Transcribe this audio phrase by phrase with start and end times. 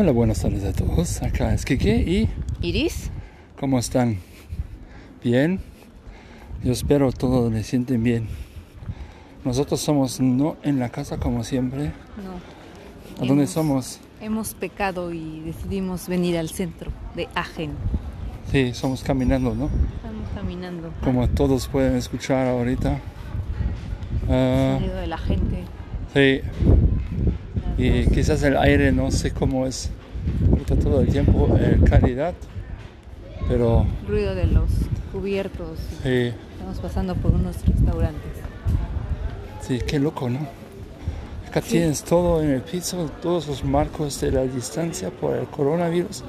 [0.00, 1.20] Hola, buenas tardes a todos.
[1.24, 2.28] Acá es Kike y
[2.62, 3.10] Iris.
[3.58, 4.18] ¿cómo están?
[5.24, 5.58] ¿Bien?
[6.62, 8.28] Yo espero todos le sienten bien.
[9.44, 11.86] Nosotros somos no en la casa como siempre.
[12.22, 12.34] No.
[13.16, 14.00] ¿A dónde Hemos- somos?
[14.20, 17.72] Hemos pecado y decidimos venir al centro de Agen.
[18.52, 19.66] Sí, somos caminando, ¿no?
[19.96, 20.92] Estamos caminando.
[21.02, 23.00] Como todos pueden escuchar ahorita.
[24.30, 25.64] Ah, Sonido de la gente.
[26.14, 26.40] sí,
[27.78, 29.90] y quizás el aire no sé cómo es
[30.50, 32.34] ahorita todo el tiempo, eh, calidad,
[33.48, 34.68] pero Ruido de los
[35.12, 35.78] cubiertos.
[36.02, 38.32] sí, Estamos pasando por unos restaurantes.
[39.62, 40.40] sí, qué loco, ¿no?
[41.48, 46.22] Acá tienes todo en el piso, todos los marcos de la distancia por el coronavirus.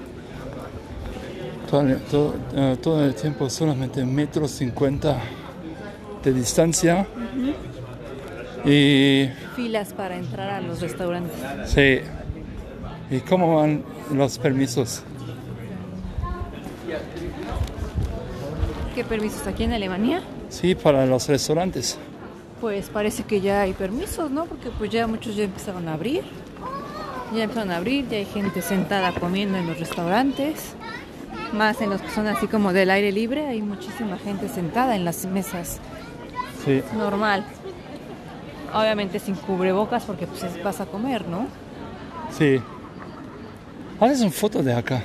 [1.69, 5.17] Todo, todo, eh, todo el tiempo solamente metro cincuenta
[6.23, 7.05] de distancia.
[8.65, 11.37] Y Filas para entrar a los restaurantes.
[11.65, 11.99] sí.
[13.11, 15.03] ¿Y cómo van los permisos?
[18.93, 20.21] ¿Qué permisos aquí en Alemania?
[20.49, 21.97] Sí, para los restaurantes.
[22.61, 24.45] Pues parece que ya hay permisos, ¿no?
[24.45, 26.23] Porque pues ya muchos ya empezaron a abrir.
[27.33, 30.73] Ya empezaron a abrir, ya hay gente sentada comiendo en los restaurantes.
[31.53, 35.05] Más en los que son así como del aire libre, hay muchísima gente sentada en
[35.05, 35.79] las mesas.
[36.65, 36.81] Sí.
[36.97, 37.45] Normal.
[38.73, 41.47] Obviamente sin cubrebocas porque pues es- vas a comer, ¿no?
[42.37, 42.59] Sí.
[43.99, 45.01] Haces una foto de acá.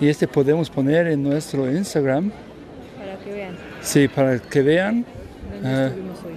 [0.00, 2.30] Y este podemos poner en nuestro Instagram.
[2.98, 5.04] Para que vean Sí, para que vean.
[5.52, 5.86] dónde Ah.
[5.86, 6.32] estuvimos hoy.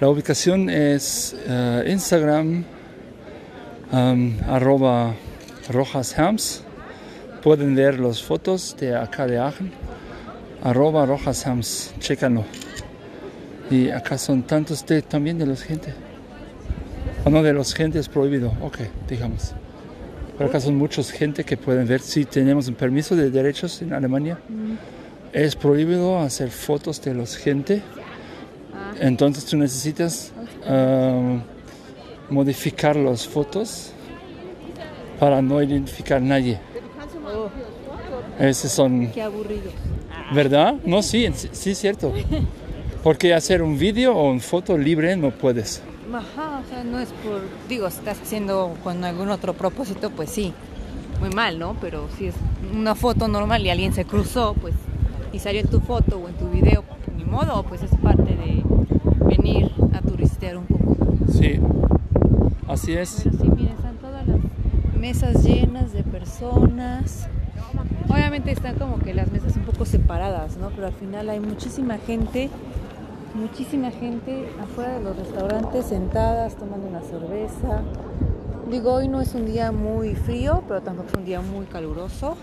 [0.00, 2.64] La ubicación es eh, Instagram
[3.92, 5.14] um, arroba
[5.68, 6.64] rojashams.
[7.42, 9.72] Pueden ver las fotos de acá de Aachen.
[10.62, 11.92] Arroba rojashams.
[11.98, 12.44] Chécalo.
[13.70, 15.94] Y acá son tantos de, también de los gente.
[17.24, 18.52] O no, de los gente es prohibido.
[18.60, 19.52] Ok, digamos.
[20.36, 23.92] Pero acá son muchos gente que pueden ver si tenemos un permiso de derechos en
[23.92, 24.38] Alemania.
[25.32, 27.82] Es prohibido hacer fotos de los gente.
[28.74, 30.32] Ah, Entonces tú necesitas
[30.68, 31.40] um,
[32.30, 33.92] modificar las fotos
[35.20, 36.58] para no identificar a nadie.
[37.26, 37.50] oh,
[38.42, 39.70] Esos son, qué aburrido.
[40.34, 40.74] ¿verdad?
[40.84, 42.12] No, sí, sí, cierto.
[43.02, 45.82] Porque hacer un vídeo o una foto libre no puedes.
[46.12, 47.40] Ajá, o sea, no es por.
[47.68, 50.52] Digo, si estás haciendo con algún otro propósito, pues sí.
[51.20, 51.76] Muy mal, ¿no?
[51.80, 52.34] Pero si es
[52.74, 54.74] una foto normal y alguien se cruzó, pues.
[55.32, 56.84] Y salió en tu foto o en tu video,
[57.16, 58.62] ni modo, pues es parte de
[59.24, 60.96] venir a turistear un poco.
[61.32, 61.60] Sí,
[62.66, 63.22] así es.
[63.24, 64.38] Pero sí, miren, están todas las
[64.98, 67.28] mesas llenas de personas.
[68.08, 70.70] Obviamente están como que las mesas un poco separadas, ¿no?
[70.70, 72.50] Pero al final hay muchísima gente,
[73.34, 77.82] muchísima gente afuera de los restaurantes sentadas tomando una cerveza.
[78.70, 82.36] Digo, hoy no es un día muy frío, pero tampoco es un día muy caluroso.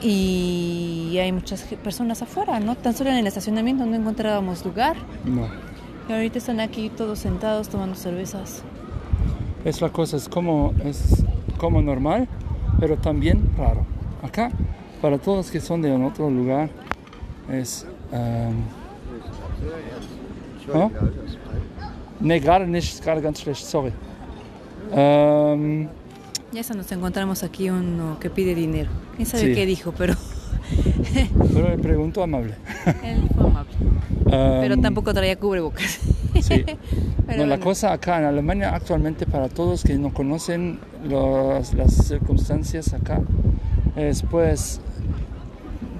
[0.00, 2.76] Y hay muchas personas afuera, ¿no?
[2.76, 4.96] Tan solo en el estacionamiento no encontrábamos lugar.
[5.24, 5.46] No.
[6.08, 8.62] Y ahorita están aquí todos sentados tomando cervezas.
[9.64, 11.24] Es la cosa, es como, es
[11.58, 12.28] como normal,
[12.78, 13.84] pero también raro.
[14.22, 14.50] Acá,
[15.02, 16.70] para todos que son de otro lugar,
[17.50, 17.86] es...
[18.12, 18.85] um,
[20.72, 20.90] ¿no?
[22.20, 23.92] Nee, gerade nicht, gerade ganz schlecht, sorry.
[24.92, 25.88] Um,
[26.52, 28.88] Ya eso nos encontramos aquí uno que pide dinero.
[29.16, 29.54] ¿Quién sabe Sí.
[29.54, 29.92] qué dijo?
[29.96, 30.14] Pero
[31.54, 32.54] pero le pregunto amable.
[33.04, 33.72] él fue amable.
[34.60, 36.00] Pero Um, tampoco traía cubrebocas.
[36.40, 36.64] Sí.
[37.26, 40.78] Pero No, la bueno, cosa acá en Alemania actualmente para todos que no conocen
[41.08, 43.20] los- las circunstancias acá
[43.96, 44.80] es pues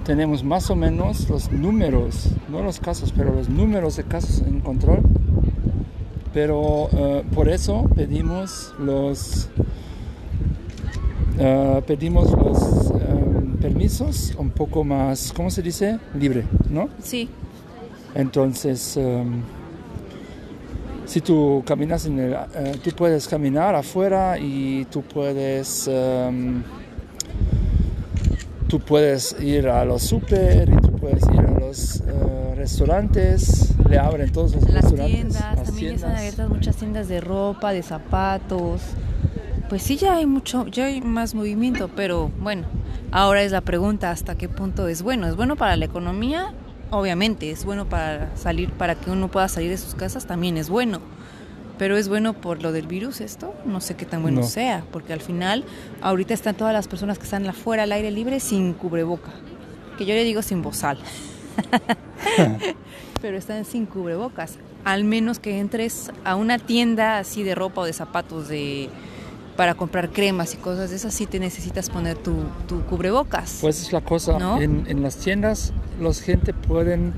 [0.07, 4.61] tenemos más o menos los números, no los casos, pero los números de casos en
[4.61, 5.01] control.
[6.33, 9.49] Pero eh, por eso pedimos los
[11.37, 15.99] eh, pedimos los eh, permisos un poco más, ¿cómo se dice?
[16.17, 16.87] Libre, ¿no?
[17.03, 17.27] Sí,
[18.15, 18.97] Entonces,
[21.07, 25.89] si tú caminas en el, eh, tú puedes caminar afuera y tú puedes,
[28.67, 33.73] tú puedes ir a los super y tú puedes ir a los eh, restaurantes.
[33.89, 36.19] Le abren todos los las restaurantes, tiendas, las también ya están tiendas.
[36.19, 38.81] abiertas muchas tiendas de ropa, de zapatos.
[39.69, 42.67] Pues sí, ya hay mucho, ya hay más movimiento, pero bueno,
[43.11, 45.27] ahora es la pregunta hasta qué punto es bueno.
[45.27, 46.53] ¿Es bueno para la economía?
[46.89, 50.69] Obviamente, es bueno para salir, para que uno pueda salir de sus casas, también es
[50.69, 51.01] bueno.
[51.77, 54.47] Pero es bueno por lo del virus esto, no sé qué tan bueno No.
[54.47, 55.63] sea, porque al final
[56.01, 59.31] ahorita están todas las personas que están afuera al aire libre sin cubreboca,
[59.97, 60.97] que yo le digo sin bozal.
[63.21, 64.57] pero están sin cubrebocas.
[64.83, 68.89] Al menos que entres a una tienda así de ropa o de zapatos de
[69.55, 72.35] para comprar cremas y cosas de esas, sí te necesitas poner tu,
[72.67, 73.57] tu cubrebocas.
[73.59, 74.61] Pues es la cosa, ¿No?
[74.61, 77.13] en, en las tiendas los gente pueden,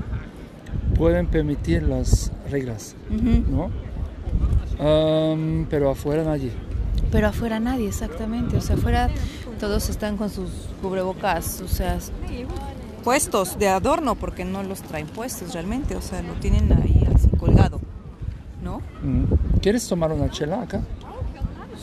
[0.96, 2.96] pueden permitir las reglas.
[3.10, 3.70] ¿no?
[4.80, 6.50] Am, pero afuera nadie.
[7.12, 8.56] Pero afuera nadie, exactamente.
[8.56, 9.10] O sea, afuera
[9.58, 10.50] todos están con sus
[10.80, 11.98] cubrebocas, o sea,
[13.04, 15.96] puestos de adorno, porque no los traen puestos realmente.
[15.96, 17.80] O sea, lo tienen ahí así colgado,
[18.62, 18.80] ¿no?
[19.02, 19.58] Mm.
[19.60, 20.80] ¿Quieres tomar una chela acá?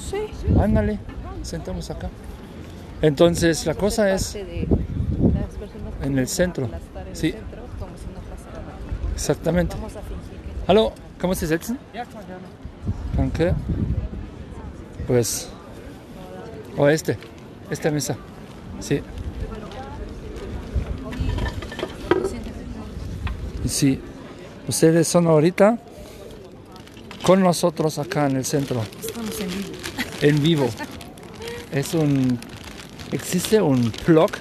[0.09, 0.17] Sí.
[0.59, 0.99] Ándale,
[1.43, 2.09] sentamos acá.
[3.01, 4.35] Entonces la cosa es
[6.01, 6.67] en el centro.
[7.13, 7.35] Sí,
[9.13, 9.75] exactamente.
[10.67, 11.77] Hallo, kann man Sie setzen?
[13.15, 13.53] Danke.
[15.07, 15.49] Pues,
[16.77, 17.17] o este,
[17.69, 18.15] esta mesa.
[18.79, 19.01] Sí.
[23.63, 23.99] Y Sí,
[24.67, 25.77] ustedes son ahorita
[27.23, 29.69] con nosotros acá en el centro, Estamos en vivo.
[30.21, 30.69] en vivo.
[31.71, 32.39] Es un,
[33.11, 34.31] existe un blog,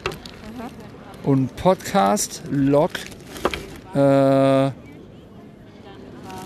[1.24, 2.90] un podcast log
[3.94, 4.70] eh,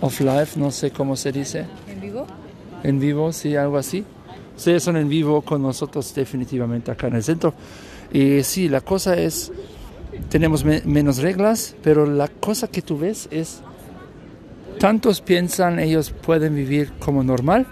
[0.01, 1.67] of life, no sé cómo se dice.
[2.83, 3.27] ¿En vivo?
[3.27, 4.05] En sí, algo así.
[4.57, 7.55] Ustedes son en vivo con nosotros definitivamente acá en el centro.
[8.13, 9.53] Y sí, la cosa es,
[10.29, 13.61] tenemos me- menos reglas, pero la cosa que tú ves es,
[14.79, 17.67] tantos piensan ellos pueden vivir como normal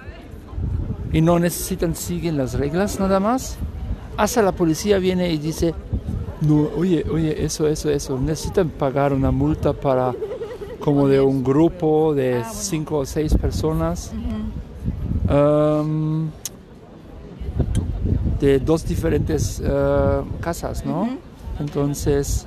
[1.13, 3.57] y no necesitan seguir las reglas nada más.
[4.17, 5.75] Hasta la policía viene y dice,
[6.43, 10.15] no, oye, oye, eso, eso, eso, necesitan pagar una multa para
[10.81, 14.13] como de un grupo de cinco o seis personas.
[15.29, 16.29] Um,
[18.41, 21.19] de dos diferentes eh, casas, ¿no?
[21.59, 22.47] Entonces,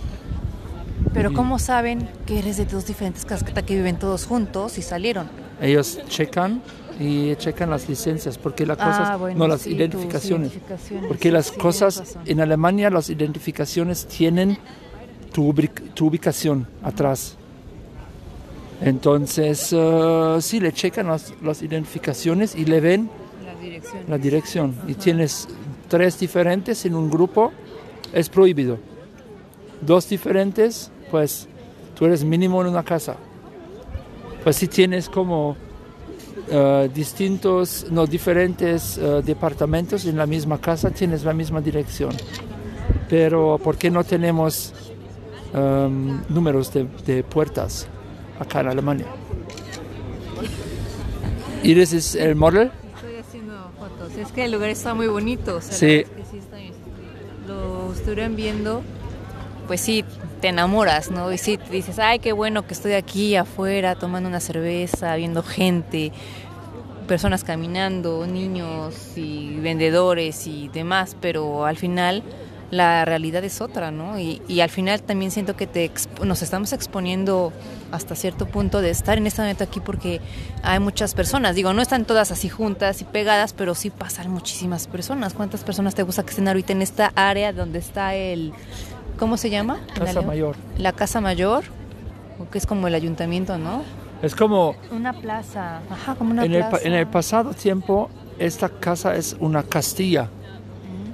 [1.14, 1.34] Pero.
[1.34, 5.30] ¿cómo saben que eres de dos diferentes casas que viven todos juntos y salieron?
[5.62, 6.62] ellos checan
[7.00, 11.08] y checan las licencias, porque las cosas, Ah, bueno, no las sí, identificaciones, identificaciones.
[11.08, 14.58] porque las Sí, cosas en Alemania las identificaciones tienen
[15.34, 17.38] tu, ubic- tu ubicación atrás.
[18.82, 23.10] Entonces, eh, sí, le checan las, las identificaciones y le ven
[24.08, 24.76] La dirección.
[24.88, 25.48] y tienes
[25.88, 27.52] tres diferentes en un grupo,
[28.12, 28.80] es prohibido.
[29.82, 31.48] Dos diferentes, pues
[31.96, 33.18] tú eres mínimo en una casa.
[34.44, 35.56] Pues si tienes como
[36.50, 42.16] eh, distintos, no diferentes eh, departamentos en la misma casa, tienes la misma dirección.
[43.08, 44.74] Pero ¿por qué no tenemos
[45.54, 47.88] em, números de, de puertas
[48.42, 49.06] acá en Alemania?
[51.64, 52.72] Iris es el model.
[52.96, 54.16] Estoy haciendo fotos.
[54.18, 55.58] Es que el lugar está muy bonito.
[55.58, 56.04] O sea, Sí.
[56.04, 56.58] que sí está-
[57.48, 58.82] lo estuvieran viendo,
[59.68, 60.04] pues sí,
[60.42, 61.32] te enamoras, ¿no?
[61.32, 65.44] Y sí, te dices, ay, qué bueno que estoy aquí afuera tomando una cerveza, viendo
[65.44, 66.12] gente,
[67.08, 72.24] personas caminando, niños y vendedores y demás, pero al final
[72.72, 74.18] la realidad es otra, ¿no?
[74.18, 75.92] Y, y al final también siento que te
[76.24, 77.52] nos estamos exponiendo
[77.92, 80.22] hasta cierto punto de estar en este momento aquí porque
[80.64, 84.88] hay muchas personas, digo, no están todas así juntas y pegadas, pero sí pasan muchísimas
[84.88, 85.34] personas.
[85.34, 88.54] ¿Cuántas personas te gusta que estén ahorita en esta área donde está el,
[89.20, 89.80] ¿cómo se llama?
[89.94, 90.22] Casa?
[90.22, 90.56] Mayor.
[90.78, 91.66] La Casa Mayor,
[92.40, 93.84] o que es como el ayuntamiento, ¿no?
[94.22, 96.88] Es como Una plaza, ajá, como una en el, pa- plaza.
[96.88, 98.10] en el pasado tiempo,
[98.40, 100.30] esta casa es una castilla.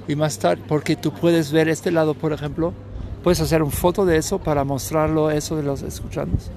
[0.08, 2.72] Y más tarde, porque tú puedes ver este lado, por ejemplo,
[3.22, 6.50] puedes hacer una foto de eso para mostrarlo eso de los escuchantes.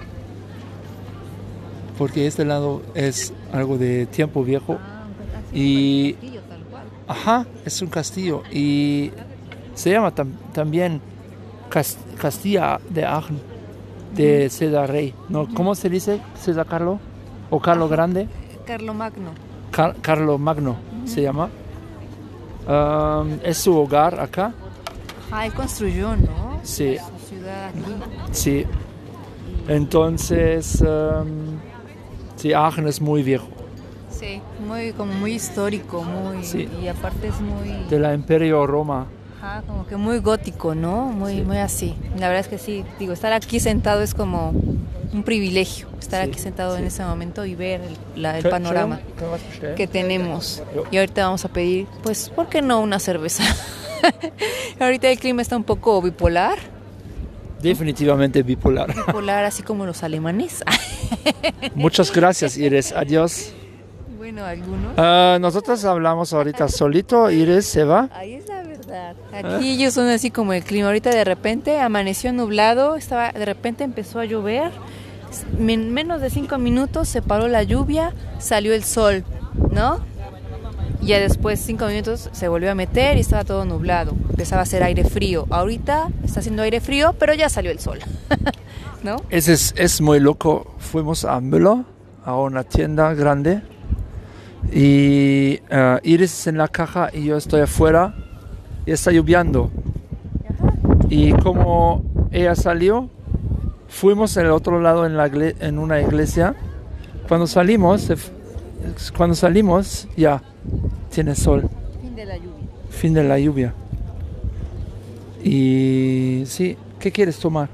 [1.98, 4.77] Porque este lado es algo de tiempo viejo.
[4.79, 5.03] Ah,
[5.50, 6.84] así Y- como el castillo, tal cual.
[7.08, 8.43] Ajá, es un castillo.
[8.51, 9.12] Y
[9.75, 11.01] se llama tam- también
[11.70, 13.39] Cas- Castilla de Aachen,
[14.15, 15.13] de César Rey.
[15.29, 15.48] ¿no?
[15.53, 17.00] ¿Cómo se dice César Carlo?
[17.50, 18.27] ¿O Carlo Grande?
[18.65, 19.31] Carlo Magno.
[19.72, 21.50] Car- Carlo Magno se llama.
[22.72, 24.54] Um, es su hogar acá.
[25.30, 26.62] Ah, él construyó, ¿no?
[26.63, 26.96] Sí.
[26.98, 27.82] Su ciudad aquí.
[28.32, 28.66] Sí.
[29.68, 31.60] Entonces, um,
[32.38, 33.50] sí, Aachen es muy viejo.
[34.10, 36.46] Sí, muy, como muy histórico, muy...
[36.46, 36.70] Sí.
[36.82, 37.90] Y aparte es muy...
[37.90, 39.06] De la Imperio Roma.
[39.41, 41.05] Ajá, como que muy gótico, ¿no?
[41.07, 41.41] Muy, Sí.
[41.41, 41.95] muy así.
[42.17, 44.50] La verdad es que sí, digo, estar aquí sentado es como
[45.13, 48.50] un privilegio, estar Sí, aquí sentado en ese momento y ver el, la- el ¿Qué-
[48.50, 49.00] panorama
[49.75, 50.62] que tenemos.
[50.91, 53.43] Y ahorita vamos a pedir, pues, ¿por qué no una cerveza?
[54.79, 56.57] ahorita el clima está un poco bipolar,
[57.62, 58.93] Definitivamente bipolar.
[58.95, 60.63] bipolar así como los alemanes.
[61.75, 62.91] Muchas gracias, Iris.
[62.91, 63.53] Adiós.
[64.17, 64.93] bueno, algunos.
[64.98, 67.29] Ah, nosotros hablamos ahorita solito.
[67.29, 68.10] Iris se va.
[68.15, 68.33] Ahí
[68.91, 69.55] verdad.
[69.55, 70.88] Aquí ellos son así como el clima.
[70.88, 74.71] Ahorita de repente amaneció nublado, estaba, de repente empezó a llover.
[75.57, 79.24] En menos de cinco minutos se paró la lluvia, salió el sol,
[79.71, 80.01] ¿no?
[81.01, 84.13] ya después, cinco minutos, se volvió a meter y estaba todo nublado.
[84.29, 85.48] Empezaba a hacer aire frío.
[85.50, 88.00] Ahorita está haciendo aire frío, pero ya salió el sol.
[89.03, 89.17] ¿No?
[89.29, 90.75] Es, es, es muy loco.
[90.77, 91.86] Fuimos a Müller,
[92.24, 93.62] a una tienda grande.
[94.71, 98.13] Y eh, Iris en la caja y yo estoy afuera.
[98.85, 99.69] Y está lloviendo.
[101.09, 103.09] Y como ella salió,
[103.88, 106.55] fuimos al otro lado en, la, en una iglesia.
[107.27, 108.11] Cuando salimos,
[109.15, 110.41] cuando salimos, ya
[111.13, 111.69] tiene sol.
[112.01, 112.67] Fin de la lluvia.
[112.89, 113.73] Fin de la lluvia.
[115.43, 117.69] Y sí, ¿qué quieres tomar?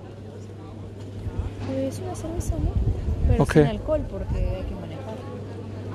[1.67, 2.71] Pues una cerveza, ¿no?
[3.27, 3.51] Pero Ok.
[3.53, 5.15] sin alcohol porque hay que manejar.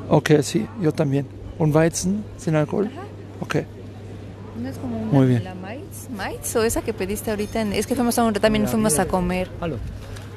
[0.08, 1.26] Ok, sí, yo también.
[1.58, 2.90] ¿Un Weizen sin alcohol?
[2.92, 3.02] Ajá.
[3.40, 3.56] Ok.
[4.60, 5.44] ¿No es como una, Muy bien.
[5.44, 6.08] la Maitz?
[6.10, 6.54] ¿Maitz?
[6.56, 7.60] ¿O esa que pediste ahorita?
[7.60, 9.48] En- es que fuimos a un, también fuimos a comer.
[9.60, 9.76] Hallo.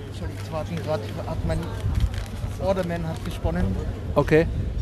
[0.07, 1.59] Entschuldigung, es war gerade, hat mein
[2.61, 3.65] Orderman hat gesponnen,
[4.15, 4.31] Ok.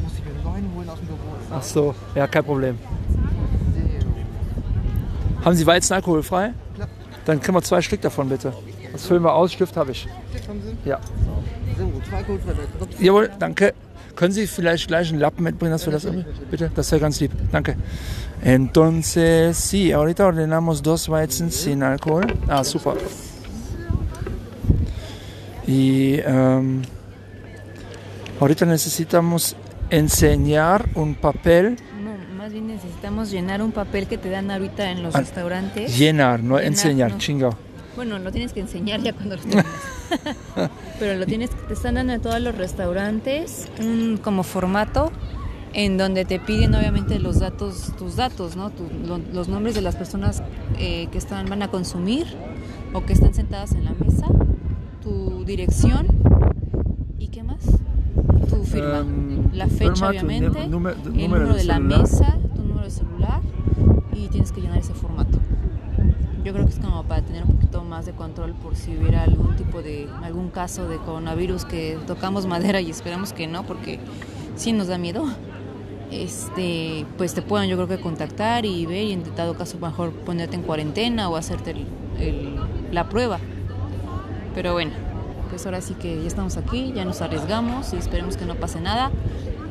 [0.03, 1.17] muss ich mir neuen holen aus dem Büro.
[1.51, 2.77] Ach so, ja, kein Problem.
[5.43, 6.53] Haben Sie Weizen alkoholfrei?
[7.25, 8.53] Dann kriegen wir zwei Stück davon, bitte.
[8.91, 10.07] Das füllen wir aus, Stift habe ich.
[10.31, 10.89] Klick, haben Sie?
[10.89, 10.99] Ja.
[11.77, 12.55] So, zwei Coldfreie.
[12.99, 13.73] Jawohl, danke.
[14.15, 16.05] Können Sie vielleicht gleich einen Lappen mitbringen, dass wir das?
[16.51, 17.31] Bitte, das wäre ganz lieb.
[17.51, 17.75] Danke.
[18.43, 22.25] Entonces, sí, ahorita ordenamos dos Weizen sin alcohol.
[22.47, 22.95] Ah, super.
[25.65, 26.81] Y em,
[28.39, 29.55] ahorita necesitamos
[29.89, 35.03] enseñar un papel, No, más bien necesitamos llenar un papel que te dan ahorita en
[35.03, 35.97] los Ah, restaurantes.
[35.97, 37.17] llenar, no Llenar, enseñar, no.
[37.17, 37.57] chingado.
[37.95, 39.65] Bueno, lo tienes que enseñar ya cuando lo terminas.
[40.99, 43.67] Pero lo tienes, te están dando en todos los restaurantes.
[43.79, 45.11] Un como formato
[45.73, 48.69] en donde te piden obviamente los datos, tus datos, ¿no?
[48.69, 50.43] Tu- lo- los nombres de las personas
[50.77, 52.27] eh, que están, van a consumir
[52.93, 54.27] o que están sentadas en la mesa,
[55.01, 56.05] tu dirección
[57.17, 57.63] y qué más,
[58.49, 62.85] tu firma, Em, la fecha obviamente, el número número de de la mesa, tu número
[62.85, 63.41] de celular
[64.13, 65.39] y tienes que llenar ese formato.
[66.43, 69.23] Yo creo que es como para tener un poquito más de control por si hubiera
[69.23, 73.99] algún tipo de, algún caso de coronavirus que tocamos madera y esperamos que no, porque
[74.55, 75.23] sí nos da miedo.
[76.11, 80.11] Este, pues te puedan yo creo que contactar y ver y en dado caso mejor
[80.11, 81.75] ponerte en cuarentena o hacerte
[82.19, 82.55] el-
[82.91, 83.39] la prueba.
[84.53, 84.91] Pero bueno,
[85.49, 88.81] pues ahora sí que ya estamos aquí, ya nos arriesgamos y esperemos que no pase
[88.81, 89.11] nada.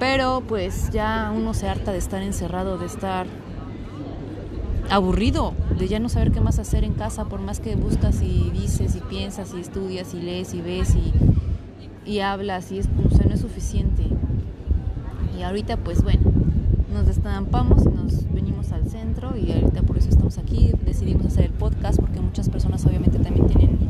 [0.01, 3.27] Pero pues ya uno se harta de estar encerrado, de estar
[4.91, 8.51] aburrido, de ya no saber qué más hacer en casa, por más que buscas y
[8.51, 13.15] dices y piensas y estudias y lees y ves y, y hablas y es, o
[13.15, 14.05] sea, no es suficiente.
[15.39, 16.31] Y ahorita pues bueno,
[16.93, 21.47] nos destampamos y nos venimos al centro y ahorita por eso estamos aquí, decidimos hacer
[21.47, 23.83] el podcast porque muchas personas obviamente también tienen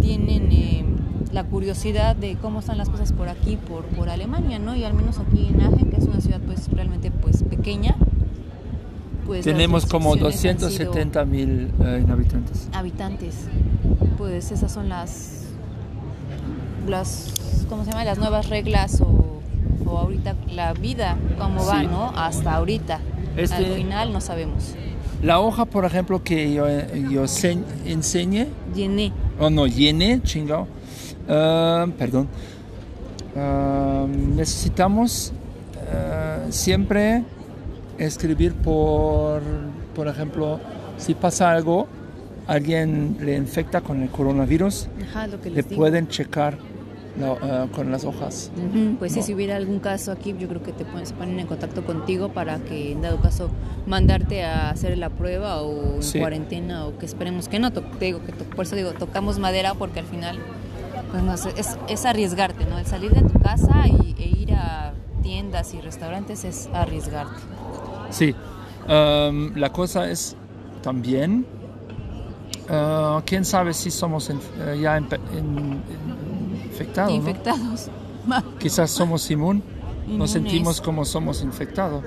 [0.00, 0.84] tienen eh,
[1.32, 4.74] la curiosidad de cómo están las cosas por aquí, por, por Alemania, ¿no?
[4.74, 7.96] Y al menos aquí en Aachen, que es una ciudad pues realmente pues pequeña,
[9.26, 12.68] pues Tenemos como restricciones han sido 270 mil eh, inhabitantes.
[12.72, 13.34] habitantes.
[14.18, 15.38] Pues esas son las
[16.88, 18.04] las ¿cómo se llama?
[18.04, 19.40] las nuevas reglas o,
[19.86, 21.86] o ahorita la vida cómo va, Sí.
[21.86, 22.10] ¿no?
[22.16, 23.00] Hasta ahorita.
[23.36, 24.74] Este- Al final no sabemos.
[25.22, 26.66] La hoja, por ejemplo, que yo,
[27.10, 29.12] yo se- enseñé, Llené.
[29.38, 30.66] o no, llené, chingado,
[31.28, 32.28] ah, perdón,
[33.36, 34.04] Ah,
[34.36, 35.32] necesitamos
[35.94, 37.22] ah, siempre
[37.98, 39.42] escribir por,
[39.94, 40.58] por ejemplo,
[40.98, 41.86] si pasa algo,
[42.46, 45.76] alguien le infecta con el coronavirus, Ajá, lo que le digo.
[45.80, 46.58] pueden checar
[47.18, 48.50] la- ah, con las hojas.
[48.56, 49.26] Ujú, Pues sí, No.
[49.26, 52.30] si hubiera algún caso aquí, yo creo que te ponen, se ponen en contacto contigo
[52.30, 53.50] para que, en dado caso,
[53.86, 56.18] mandarte a hacer la prueba o en Sí.
[56.18, 57.70] cuarentena o que esperemos que no.
[57.72, 60.38] Te digo que por eso digo, tocamos madera porque al final,
[61.10, 62.78] pues no sé, es, es arriesgarte, ¿no?
[62.78, 67.40] El salir de tu casa y, e ir a tiendas y restaurantes es arriesgarte.
[68.10, 68.34] Sí,
[68.88, 70.36] Am, la cosa es
[70.82, 71.46] también,
[72.68, 74.34] ah, quién sabe si somos eh,
[74.80, 77.10] ya empe- in- in- infectados.
[77.10, 77.16] ¿no?
[77.16, 77.90] Infectados.
[78.58, 79.62] Quizás somos inmun,
[80.04, 80.18] Inmunes.
[80.18, 82.04] nos sentimos como somos infectados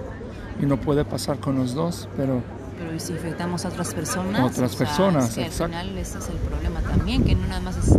[0.61, 2.41] y no puede pasar con los dos, pero
[2.77, 4.41] Pero ¿y si infectamos a otras personas.
[4.51, 5.63] Otras personas, es que.
[5.63, 7.97] Al final ese es el problema también, que no nada más es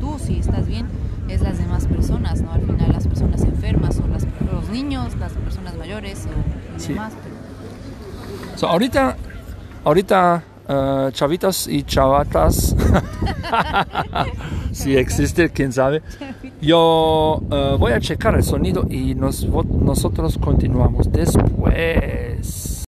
[0.00, 0.86] tú si estás bien,
[1.34, 2.52] es las demás personas, ¿no?
[2.52, 6.88] Al final las personas enfermas o las, los niños, las personas mayores o Sí.
[6.88, 7.12] demás.
[7.22, 9.16] pero- so, ahorita,
[9.84, 12.74] ahorita eh, chavitas y chavatas,
[14.72, 16.02] si existe, quién sabe.
[16.60, 22.84] Yo eh, voy a checar el sonido y nos, nosotros continuamos después.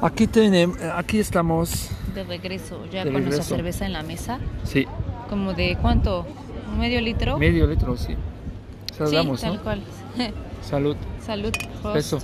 [0.00, 1.88] Aquí tenemos, aquí estamos.
[2.14, 3.54] De regreso, ya De con nuestra regreso.
[3.56, 4.86] cerveza en la mesa, Sí,
[5.32, 6.26] como de cuánto,
[6.70, 7.38] ¿Un medio litro.
[7.38, 8.08] medio litro, sí.
[8.08, 9.62] sí, Saludamos, tal ¿no?
[9.62, 9.80] cual.
[10.62, 10.94] Salud.
[11.24, 11.54] Salud.
[11.94, 12.18] Beso.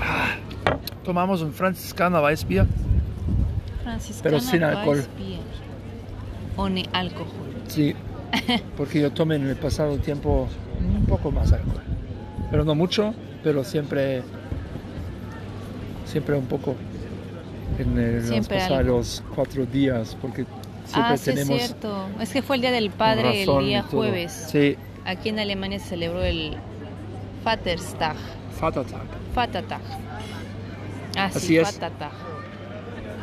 [0.00, 0.36] Ah,
[1.04, 2.66] Tomamos un franciscano Weissbier.
[3.82, 4.96] Franciscana Pero sin alcohol.
[4.98, 5.40] Weissbier.
[6.56, 7.26] O ni alcohol.
[7.66, 7.96] Sí,
[8.76, 10.46] porque yo tomé en el pasado tiempo
[10.78, 11.82] un poco más alcohol.
[12.52, 13.12] Pero no mucho,
[13.42, 14.22] pero siempre,
[16.06, 16.74] siempre un poco
[17.78, 18.76] en los Siempre algo.
[18.98, 20.44] pasados cuatro días, porque
[20.86, 22.06] siempre ah, sí es tenemos cierto.
[22.20, 24.48] Es que fue el día del padre el día jueves.
[24.50, 26.56] Sí, Aquí en Alemania se celebró el
[27.44, 28.16] Vaterstag.
[28.60, 29.02] Vatertag.
[29.34, 29.80] Vatertag.
[31.16, 31.64] Ah, sí, Así es.
[31.74, 32.10] Vatertag.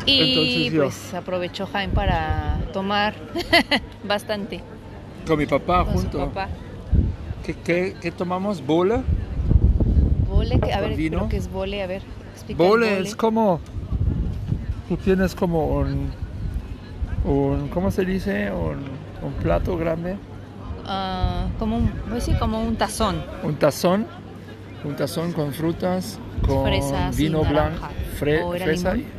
[0.05, 3.13] Y Entonces yo- pues aprovechó Jaime para tomar
[4.03, 4.61] bastante
[5.27, 6.19] Con mi papá con su junto.
[6.27, 6.49] papá.
[7.45, 8.65] ¿Qué, qué, qué tomamos?
[8.65, 9.01] ¿Bole?
[10.29, 11.17] Bole, a ¿Con ver, vino?
[11.19, 12.01] creo que es bole, a ver,
[12.57, 13.59] Bole es como.
[14.89, 16.11] Tú tienes como un.
[17.25, 18.51] un ¿Cómo se dice?
[18.51, 18.79] Un,
[19.25, 20.15] un plato grande.
[20.85, 23.23] Ah, como un, pues sí, como un tazón.
[23.43, 24.05] Un tazón.
[24.83, 27.87] Un tazón con frutas, con Fresas vino blanco,
[28.19, 28.93] fre- ¿O era fresa.
[28.95, 29.11] limón?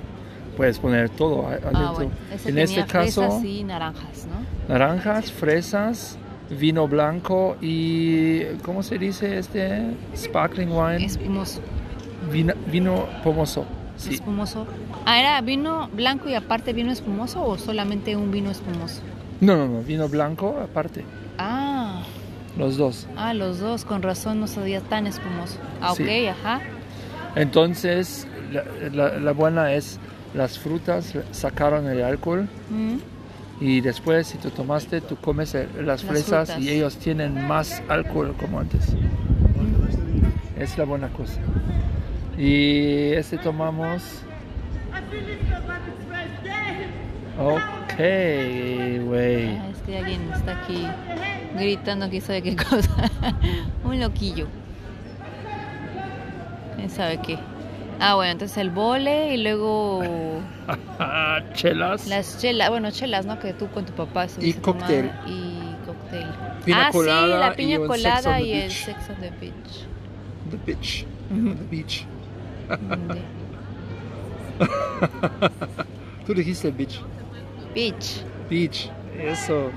[0.58, 1.70] Puedes poner todo adentro.
[1.74, 2.10] Ah, bueno,
[2.44, 4.72] en este caso, y naranjas, ¿no?
[4.74, 6.18] naranjas, fresas,
[6.50, 8.42] vino blanco y.
[8.62, 9.82] ¿Cómo se dice este?
[10.14, 11.02] Sparkling wine.
[11.06, 11.62] Espumoso.
[12.34, 13.64] Vino, vino pomoso.
[13.96, 14.14] Sí.
[14.14, 14.66] Espumoso.
[15.06, 19.02] Ah, ¿era vino blanco y aparte vino espumoso o solamente un vino espumoso?
[19.40, 21.04] No, no, no, vino blanco aparte.
[21.38, 22.02] Ah,
[22.58, 23.06] Los dos.
[23.16, 25.58] ah, los dos, con razón no sabía tan espumoso.
[25.80, 26.00] Ah, ok,
[26.30, 26.60] ajá.
[27.36, 30.00] Entonces, la, la- la buena es
[30.34, 32.96] las frutas sacaron el alcohol Mm,
[33.60, 36.60] y después si tú tomaste, tú comes el- las, Las fresas frutas.
[36.64, 38.92] y ellos tienen más alcohol como antes.
[38.92, 40.60] mm.
[40.60, 41.40] Es la buena cosa.
[42.38, 44.22] Y este tomamos...
[47.38, 47.94] Ok,
[49.06, 49.56] güey.
[49.56, 50.86] Ah, es que alguien está aquí
[51.56, 53.10] gritando quién sabe qué cosa.
[53.84, 54.46] un loquillo.
[56.76, 57.38] ¿Quién sabe qué?
[58.00, 60.00] Ah, bueno, entonces el bole y luego
[61.54, 62.06] Chelas.
[62.08, 63.38] las chelas, bueno, chelas, ¿no?
[63.38, 65.10] Que tú con tu papá estuviste cóctel.
[65.10, 66.26] tomando, Y cóctel.
[66.64, 69.86] Piña ah, sí, colada la y piña Sex colada y el sex on the beach.
[70.50, 71.06] The beach.
[71.30, 72.06] The beach.
[76.26, 77.00] Tú dijiste beach.
[77.74, 78.22] Beach.
[78.48, 78.90] Beach.
[79.18, 79.70] Eso.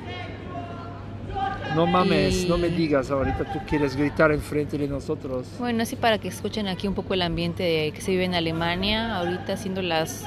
[1.76, 5.48] No mames, Y- no me digas ahorita tú quieres gritar enfrente de nosotros.
[5.60, 8.34] Bueno, así para que escuchen aquí un poco el ambiente de- que se vive en
[8.36, 10.26] Alemania, ahorita siendo las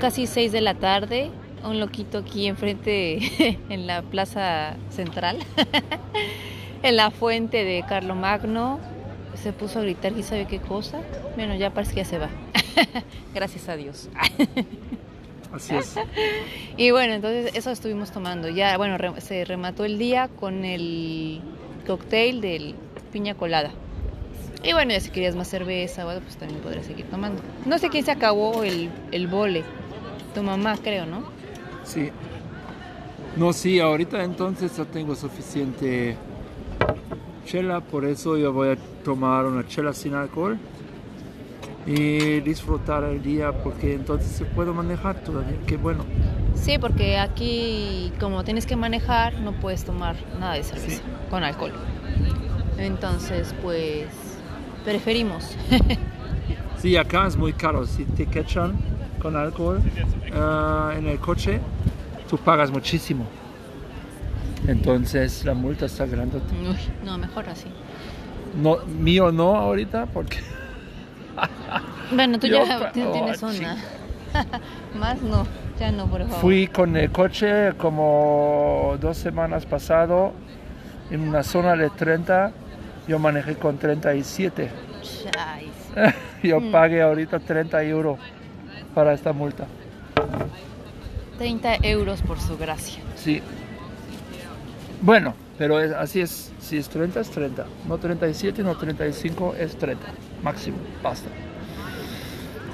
[0.00, 1.30] casi 6 de la tarde,
[1.64, 3.18] un loquito aquí enfrente
[3.68, 5.38] en la plaza central,
[6.82, 8.80] en la fuente de Carlomagno,
[9.42, 11.00] se puso a gritar y sabe qué cosa.
[11.36, 12.28] Bueno, ya parece que ya se va.
[13.34, 14.08] Gracias a Dios.
[15.52, 15.94] Así es.
[16.78, 18.48] Y bueno, entonces eso estuvimos tomando.
[18.48, 21.40] Ya, bueno, re- se remató el día con el
[21.86, 22.74] cóctel del
[23.12, 23.70] piña colada.
[24.64, 27.42] Y bueno, ya si querías más cerveza, pues también podrías seguir tomando.
[27.66, 29.64] No sé quién se acabó el, el bole.
[30.34, 31.24] Tu mamá, creo, ¿no?
[31.84, 32.10] Sí.
[33.36, 36.16] No, sí, ahorita entonces ya tengo suficiente
[37.44, 40.58] chela, por eso yo voy a tomar una chela sin alcohol
[41.86, 45.56] y disfrutar el día porque entonces se puede manejar todavía.
[45.66, 46.04] Qué bueno.
[46.54, 51.02] Sí, porque aquí como tienes que manejar, no puedes tomar nada de cerveza Sí.
[51.30, 51.72] con alcohol.
[52.78, 54.06] Entonces, pues
[54.84, 55.56] preferimos.
[56.78, 57.86] Sí, acá es muy caro.
[57.86, 58.72] Si te quechan
[59.20, 59.80] con alcohol
[60.34, 61.60] ah, en el coche,
[62.28, 63.24] tú pagas muchísimo.
[64.66, 66.38] Entonces la multa está grande.
[66.60, 67.66] Uy, no, mejor así.
[68.60, 70.38] No, mío no ahorita porque
[72.14, 73.52] Bueno, tú Yo ya pa- ti- oh, tienes una.
[73.52, 73.76] chica.
[74.98, 75.46] Más no,
[75.78, 76.40] ya no, por favor.
[76.40, 80.32] fui con el coche como dos semanas pasado
[81.10, 82.52] en una zona de 30.
[83.08, 84.70] Yo manejé con 37.
[85.32, 86.14] Chais.
[86.42, 86.70] Yo Mm.
[86.72, 88.18] pagué ahorita 30 euros
[88.94, 89.66] para esta multa.
[91.38, 93.02] 30 euros por su gracia.
[93.16, 93.42] Sí.
[95.02, 96.52] Bueno, pero es- así es.
[96.60, 97.66] Si es 30, es 30.
[97.88, 100.06] No 37, no 35, es 30.
[100.42, 100.76] Máximo.
[101.02, 101.28] Basta.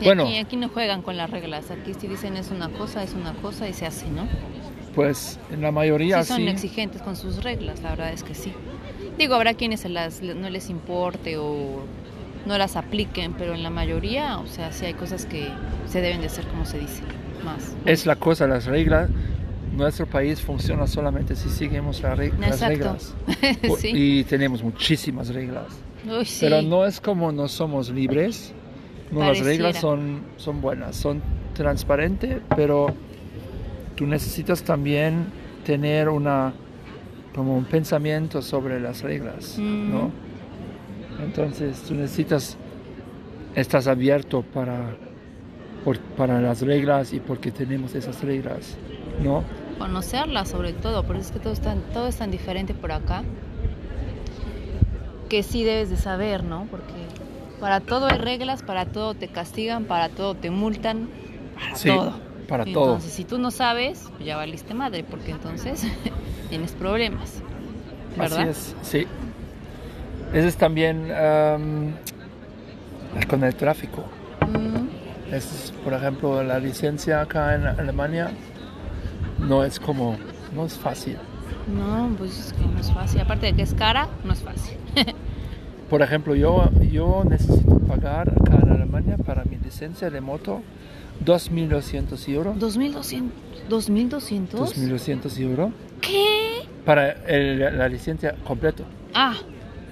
[0.00, 0.24] Y Bueno.
[0.24, 1.70] aquí, aquí no juegan con las reglas.
[1.70, 4.28] Aquí si dicen es una cosa, es una cosa y se hace, ¿no?
[4.94, 6.48] Pues en la mayoría sí son sí.
[6.48, 8.52] exigentes con sus reglas, la verdad es que sí.
[9.16, 11.82] Digo, habrá quienes las, no les importe o
[12.46, 15.48] no las apliquen, pero en la mayoría, o sea, sí hay cosas que
[15.86, 17.02] se deben de hacer como se dice,
[17.44, 17.74] más.
[17.84, 19.08] Es la cosa, las reglas.
[19.78, 23.14] Nuestro país funciona solamente si seguimos la reg- las reglas.
[23.78, 23.92] sí.
[23.94, 25.66] Y tenemos muchísimas reglas.
[26.04, 26.38] Uy, sí.
[26.40, 28.52] Pero no es como no somos libres.
[29.12, 31.22] No, las reglas son, son buenas, son
[31.54, 32.88] transparentes, pero
[33.94, 35.26] tú necesitas también
[35.64, 36.52] tener una
[37.34, 40.10] como un pensamiento sobre las reglas, ¿no?
[41.24, 42.56] Entonces tú necesitas,
[43.54, 44.94] estás abierto para,
[45.84, 48.76] por- para las reglas y porque tenemos esas reglas,
[49.22, 49.42] ¿no?
[49.78, 52.92] Conocerla sobre todo, por eso es que todo es tan, todo es tan diferente por
[52.92, 53.22] acá,
[55.28, 56.66] que sí debes de saber, ¿no?
[56.70, 56.92] Porque
[57.60, 61.08] para todo hay reglas, para todo te castigan, para todo te multan,
[61.54, 62.12] para Sí, todo.
[62.48, 62.84] para todo.
[62.94, 65.82] Entonces, si tú no sabes, pues ya valiste madre, porque entonces
[66.48, 67.42] tienes problemas,
[68.16, 68.40] ¿verdad?
[68.40, 69.06] Así es, sí.
[70.32, 71.92] Ese es también am,
[73.28, 74.04] con el tráfico.
[74.46, 78.30] Mm, Es, por ejemplo, la licencia acá en Alemania
[79.48, 80.16] no es como,
[80.54, 81.16] no es fácil.
[81.74, 83.20] no, pues es que no es fácil.
[83.20, 84.76] Aparte de que es cara, no es fácil.
[85.90, 90.60] Por ejemplo, yo, yo necesito pagar acá en Alemania para mi licencia de moto
[91.24, 92.58] 2.200 euros.
[92.58, 93.32] 2200,
[93.68, 94.76] 2200.
[94.76, 96.62] 2.200 euros ¿Qué?
[96.84, 98.84] para el- la licencia completo.
[99.14, 99.34] Ah,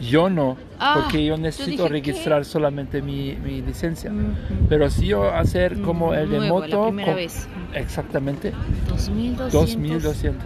[0.00, 4.10] Yo no, Ah, porque yo necesito registrar solamente mi, mi licencia.
[4.10, 4.66] ujú.
[4.68, 7.48] Pero si yo hacer como el de Nuevo, la moto, primera co- vez.
[7.74, 8.52] exactamente,
[8.88, 9.52] 2200.
[9.52, 10.44] 2200.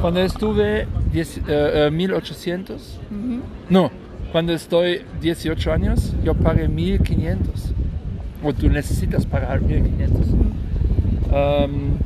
[0.00, 3.40] Cuando estuve 10, eh, eh, 1800, Ujú.
[3.70, 3.90] no,
[4.32, 7.72] cuando estoy 18 años, yo pagué 1500.
[8.42, 10.26] O tú necesitas pagar 1500.
[11.32, 11.96] Um,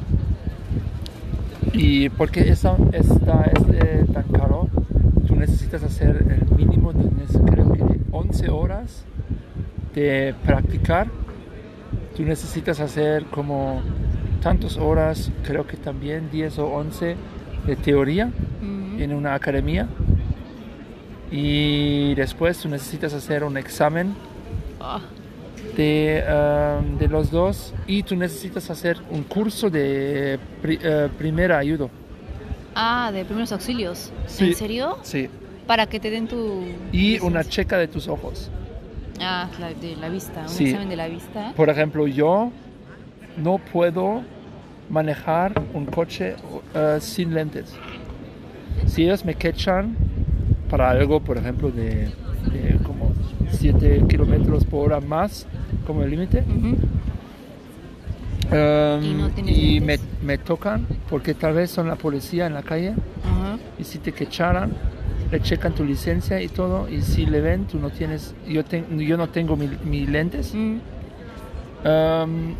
[1.72, 4.68] y porque esta, esta es eh, tan caro,
[5.38, 7.08] necesitas hacer el mínimo de
[7.50, 9.04] creo que de 11 horas
[9.94, 11.08] de practicar.
[12.16, 13.80] Tú necesitas hacer como
[14.42, 17.16] tantas horas, creo que también 10 o 11
[17.66, 19.02] de teoría Ujú.
[19.02, 19.86] en una academia.
[21.30, 24.14] Y después tú necesitas hacer un examen
[24.80, 25.00] Ah,
[25.76, 26.24] de,
[26.80, 31.88] um, de los dos y tú necesitas hacer un curso de pri- eh, primera ayuda.
[32.80, 34.12] Ah, de primeros auxilios.
[34.28, 34.46] Sí.
[34.50, 34.98] ¿En serio?
[35.02, 35.28] Sí.
[35.66, 36.62] Para que te den tu.
[36.92, 38.50] Y una checa de tus ojos.
[39.20, 40.42] Ah, la, de la vista.
[40.42, 40.66] Un Sí.
[40.66, 41.52] examen de la vista.
[41.56, 42.52] Por ejemplo, yo
[43.36, 44.22] no puedo
[44.88, 46.36] manejar un coche
[46.74, 47.74] eh, sin lentes.
[48.86, 49.96] Si ellos me quechan
[50.70, 52.12] para algo, por ejemplo, de,
[52.52, 53.12] de como
[53.50, 55.46] 7 kilómetros por hora más
[55.84, 56.44] como el límite,
[58.52, 59.98] um, ¿Y no y me?
[60.22, 63.58] Me tocan porque tal vez son la policía en la calle Ajá.
[63.78, 64.72] y si te quecharan
[65.30, 68.98] le checan tu licencia y todo y si le ven tú no tienes yo, ten-
[68.98, 70.78] yo no tengo mi, mi lentes Mm.
[71.86, 72.54] um,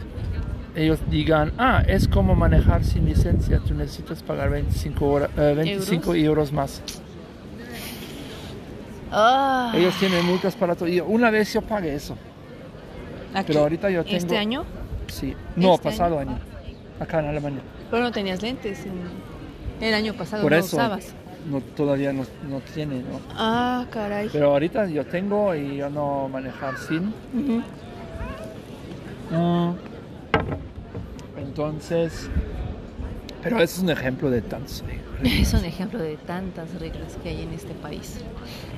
[0.77, 6.14] ellos digan, ah, es como manejar sin licencia, tú necesitas pagar 25, hora- eh, 25
[6.14, 6.83] euros más.
[9.11, 10.88] Ah, Ellos tienen multas para todo.
[10.88, 12.16] Y una vez yo pagué eso,
[13.35, 13.44] aquí.
[13.49, 14.16] pero ahorita yo tengo...
[14.18, 14.64] ¿Este año?
[15.09, 16.31] Sí, no, ¿Este pasado año?
[16.33, 16.38] año,
[17.01, 17.61] acá en Alemania.
[17.91, 18.85] Pero no tenías lentes.
[18.87, 19.29] en-
[19.81, 21.15] El año pasado Por no eso usabas.
[21.49, 23.21] no, todavía no, no tiene, ¿no?
[23.37, 24.29] Ah, caray.
[24.33, 27.15] Pero ahorita yo tengo y yo no manejar sin.
[27.33, 27.63] Mm.
[31.39, 32.29] Entonces,
[33.43, 34.85] pero ese es un ejemplo de tantos.
[35.23, 38.19] Es un ejemplo de tantas reglas que hay en este país.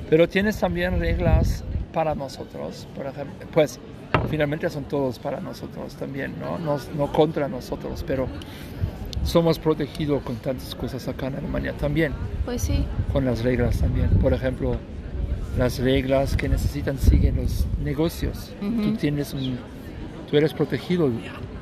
[0.09, 3.79] Pero tienes también reglas para nosotros, por ejemplo, pues
[4.31, 6.57] finalmente son todos para nosotros también, ¿no?
[6.57, 8.27] No, no contra nosotros, pero
[9.23, 12.13] somos protegidos con tantas cosas acá en Alemania también,
[12.45, 12.85] Pues sí.
[13.13, 14.09] con las reglas también.
[14.21, 14.77] Por ejemplo,
[15.57, 18.51] las reglas que necesitan siguen los negocios.
[18.61, 18.81] Ujú.
[18.81, 19.57] Tú tienes un,
[20.29, 21.09] tú eres protegido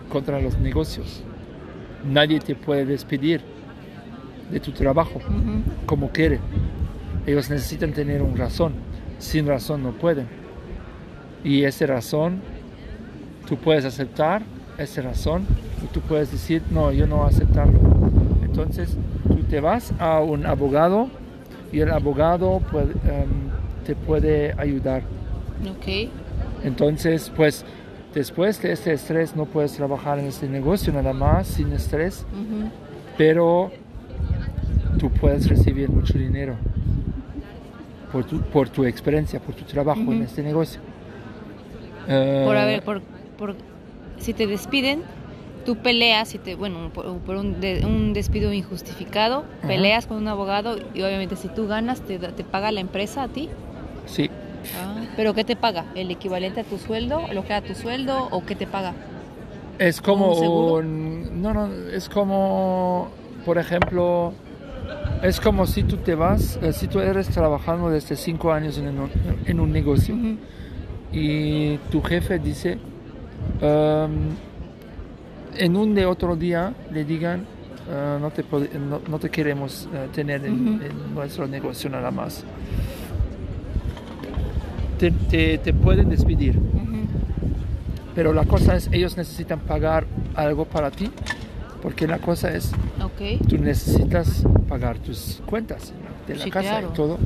[0.10, 1.24] contra los negocios.
[2.06, 3.42] Nadie te puede despedir
[4.52, 5.20] de tu trabajo
[5.86, 6.40] como quiere.
[7.28, 8.74] Ellos necesitan tener una razón.
[9.18, 10.28] Sin razón no pueden.
[11.44, 12.42] Y esa razón,
[13.50, 14.44] tú puedes aceptar
[14.78, 15.46] esa razón
[15.84, 17.80] y tú puedes decir, no, yo no voy a aceptarlo.
[18.44, 18.96] Entonces,
[19.28, 21.10] tú te vas a un abogado
[21.72, 23.50] y el abogado puede, em,
[23.86, 25.02] te puede ayudar.
[25.70, 26.10] Ok.
[26.64, 27.66] Entonces, pues,
[28.14, 32.26] después de este estrés no puedes trabajar en este negocio nada más sin estrés
[33.20, 33.70] pero
[34.98, 36.56] tú puedes recibir mucho dinero
[38.14, 40.80] por tu, por tu experiencia, por tu trabajo en este negocio.
[42.08, 43.02] Eh, Por haber, por,
[43.40, 43.56] por,
[44.20, 45.02] si te despiden,
[45.66, 49.68] tú peleas, si te, bueno, por, por un, de- un despido injustificado, Ajá.
[49.68, 53.28] peleas con un abogado y obviamente si tú ganas, te, te paga la empresa a
[53.30, 53.50] ti.
[54.06, 54.30] Sí,
[54.76, 55.86] Ah, ¿Pero qué te paga?
[55.96, 57.22] ¿El equivalente a tu sueldo?
[57.34, 58.28] ¿Lo que era tu sueldo?
[58.30, 58.94] ¿O qué te paga?
[59.80, 63.08] es como no, no, es como,
[63.46, 64.34] por ejemplo,
[65.24, 69.00] es como si tú te vas, eh, si tú eres trabajando desde cinco años en
[69.00, 69.10] un,
[69.46, 70.16] en un negocio
[71.14, 72.78] y tu jefe dice,
[73.62, 74.36] "Um,
[75.58, 77.46] en un de otro día le digan,
[77.92, 78.44] "Ah, no, te,
[78.78, 80.80] no, no te queremos eh, tener en,
[81.14, 82.44] nuestro negocio nada más.
[84.98, 86.60] Te, te- te pueden despedir,
[88.16, 91.10] pero la cosa es, ellos necesitan pagar algo para ti,
[91.82, 93.48] porque la cosa es, Ok.
[93.48, 95.94] tú necesitas pagar tus cuentas
[96.28, 96.90] de la Sí, casa claro.
[96.92, 97.18] y todo.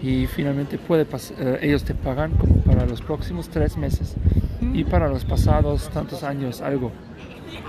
[0.00, 1.04] Y finalmente puede
[1.40, 4.14] eh, ellos te pagan como para los próximos tres meses
[4.60, 6.90] y para los pasados tantos años algo.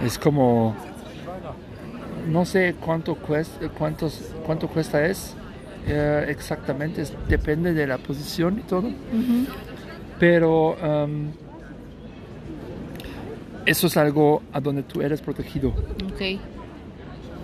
[0.04, 0.76] Es como
[2.28, 5.34] no sé cuánto cuesta cuántos cuánto cuesta es
[5.88, 8.90] eh, exactamente es- depende de la posición y todo.
[10.20, 11.28] Pero em,
[13.66, 15.74] eso es algo a donde tú eres protegido.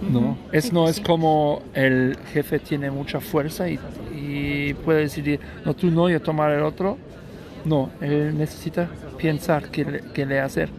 [0.01, 0.35] No, Ujú.
[0.51, 3.79] es, no pues es como el jefe tiene mucha fuerza y,
[4.13, 6.97] y puede decidir, no, tú no, yo tomar el otro.
[7.65, 8.87] No, él necesita
[9.19, 10.69] pensar qué le, qué le hacer.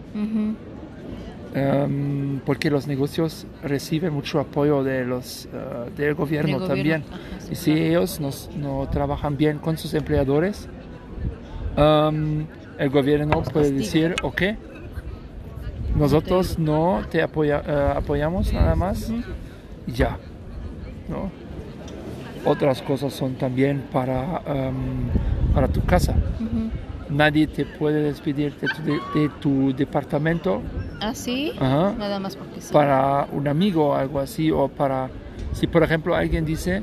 [1.54, 5.48] Em, porque los negocios reciben mucho apoyo de los, eh,
[5.96, 7.02] del gobierno, también.
[7.02, 7.86] gobierno, ajá, sí, y si claro.
[7.88, 10.68] ellos nos- no trabajan bien con sus empleadores,
[11.76, 12.46] em,
[12.78, 14.08] el gobierno puede castiga.
[14.10, 14.42] decir, ok,
[15.96, 19.10] nosotros no te apoya- eh, apoyamos nada más
[19.86, 20.18] ya.
[21.08, 21.30] ¿no?
[22.44, 24.74] Otras cosas son también para, em,
[25.56, 26.14] para tu casa.
[27.08, 30.60] Nadie te puede despedir de tu, de- de tu departamento
[31.00, 31.52] Ah, sí.
[31.58, 31.94] Ajá.
[31.98, 32.70] Nada más porque sí.
[32.72, 35.08] para un amigo o algo así, o para,
[35.54, 36.82] si por ejemplo alguien dice,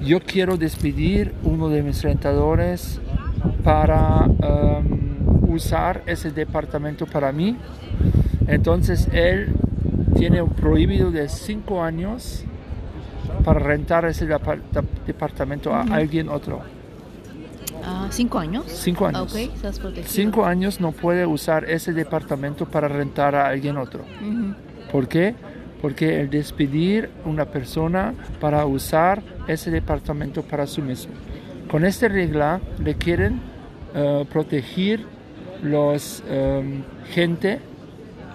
[0.00, 2.98] yo quiero despedir uno de mis rentadores
[3.62, 7.56] para em, usar ese departamento para mí,
[8.46, 9.54] entonces él
[10.16, 12.44] tiene un prohibido de cinco años
[13.44, 14.60] para rentar ese depar-
[15.06, 16.60] departamento a alguien otro.
[17.84, 18.64] Ah, ¿cinco años?
[18.68, 19.20] Cinco años.
[19.20, 20.08] Ah, ok, estás protegido.
[20.12, 24.04] Cinco años no puede usar ese departamento para rentar a alguien otro.
[24.20, 24.54] Ujú.
[24.90, 25.34] ¿Por qué?
[25.80, 31.12] Porque el despedir una persona para usar ese departamento para sí mismo.
[31.70, 33.40] Con esta regla le quieren
[33.94, 35.00] eh, proteger
[35.62, 37.60] los em, gente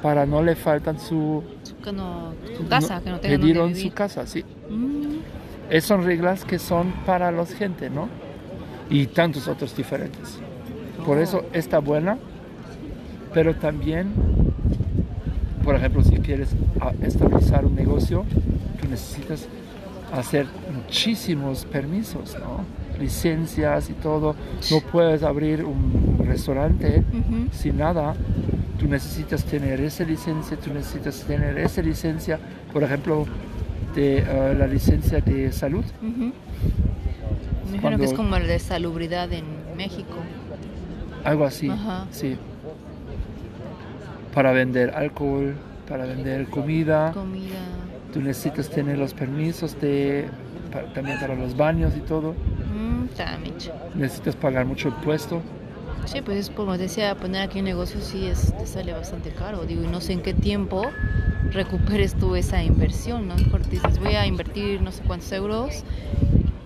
[0.01, 3.63] para no le faltan su, Su, que no- su casa, no- que no tengan pidieron
[3.65, 4.43] donde su casa, sí.
[4.69, 5.17] Mm,
[5.69, 8.07] Esas son reglas que son para los gente, ¿no?
[8.89, 10.39] Y tantos otros diferentes.
[11.05, 12.17] Por eso está buena,
[13.33, 14.11] pero también,
[15.63, 16.49] por ejemplo, si quieres
[17.01, 18.25] estabilizar un negocio,
[18.81, 19.47] tú necesitas
[20.13, 22.65] hacer muchísimos permisos, ¿no?
[22.99, 24.35] Licencias y todo.
[24.71, 27.03] No puedes abrir un restaurante
[27.51, 28.15] sin nada.
[28.79, 32.39] Tú necesitas tener esa licencia, tú necesitas tener esa licencia,
[32.71, 33.25] por ejemplo,
[33.95, 35.83] de eh, la licencia de salud.
[37.71, 40.15] Me imagino que es como el de salubridad en México.
[41.23, 42.05] Algo así, Ajá.
[42.11, 42.37] sí.
[44.33, 45.55] Para vender alcohol,
[45.89, 47.59] para vender comida, Comida.
[48.13, 50.29] tú necesitas tener los permisos de,
[50.93, 52.33] también para los baños y todo.
[52.33, 53.05] Mm.
[53.95, 55.41] Necesitas pagar mucho impuesto.
[56.05, 59.65] Sí, pues es como decía, poner aquí un negocio sí es, te sale bastante caro.
[59.65, 60.83] Digo, y no sé en qué tiempo
[61.51, 63.35] recuperes tú esa inversión, ¿no?
[63.35, 65.83] Mejor te dices, voy a invertir no sé cuántos euros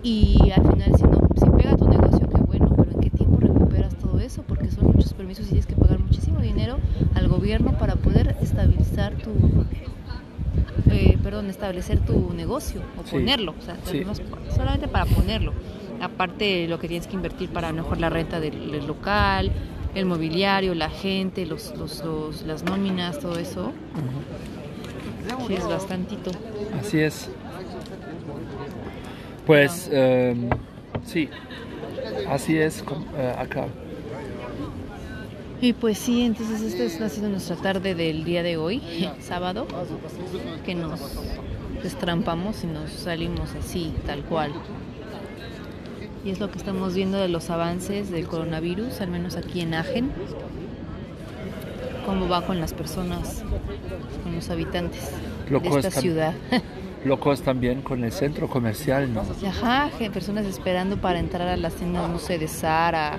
[0.02, 3.38] y al final si no, si pega tu negocio, qué bueno, pero ¿en qué tiempo
[3.40, 4.42] recuperas todo eso?
[4.42, 6.78] Porque son muchos permisos y tienes que pagar muchísimo dinero
[7.14, 9.30] al gobierno para poder estabilizar tu,
[10.90, 14.02] eh, perdón, establecer tu negocio o Sí, ponerlo, o sea, sí.
[14.54, 15.52] solamente para ponerlo.
[16.00, 19.52] Aparte lo que tienes que invertir para mejor la renta del, del local,
[19.94, 23.72] el mobiliario, la gente, los, los, los- las nóminas, todo eso,
[25.46, 26.30] sí es bastantito.
[26.80, 27.28] Así es.
[29.46, 30.48] Pues em,
[31.04, 31.28] sí,
[32.28, 32.84] así es
[33.16, 33.66] eh, acá.
[35.60, 38.82] Y pues sí, entonces esta es- ha sido nuestra tarde del día de hoy,
[39.20, 39.66] sábado,
[40.64, 41.00] que nos
[41.82, 44.52] destrampamos y nos salimos así, tal cual.
[46.24, 49.74] Y es lo que estamos viendo de los avances del coronavirus, al menos aquí en
[49.74, 50.12] Agen.
[52.06, 53.42] Cómo va con las personas,
[54.22, 55.10] con los habitantes
[55.50, 56.34] Loco de esta ciudad.
[57.04, 59.22] Locos también con el centro comercial, ¿no?
[59.48, 63.18] Ajá, personas esperando para entrar a las tiendas, no sé, de Sara,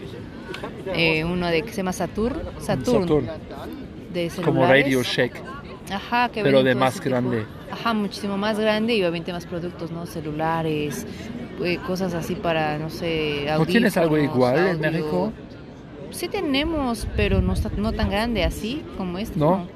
[0.96, 3.28] eh, uno de que se llama Saturn, Saturn, Saturn,
[4.13, 5.41] de como Radio Shack.
[5.91, 7.46] Ajá, que Pero de más tipo- grande.
[7.72, 10.06] Ajá, muchísimo más grande y obviamente más productos, ¿no?
[10.06, 11.06] Celulares,
[11.63, 14.91] eh, cosas así para, no sé, ¿No tienes algo igual en audio.
[14.91, 15.34] México?
[16.12, 19.38] Sí tenemos, pero no, está, no tan grande así como este.
[19.39, 19.67] ¿No?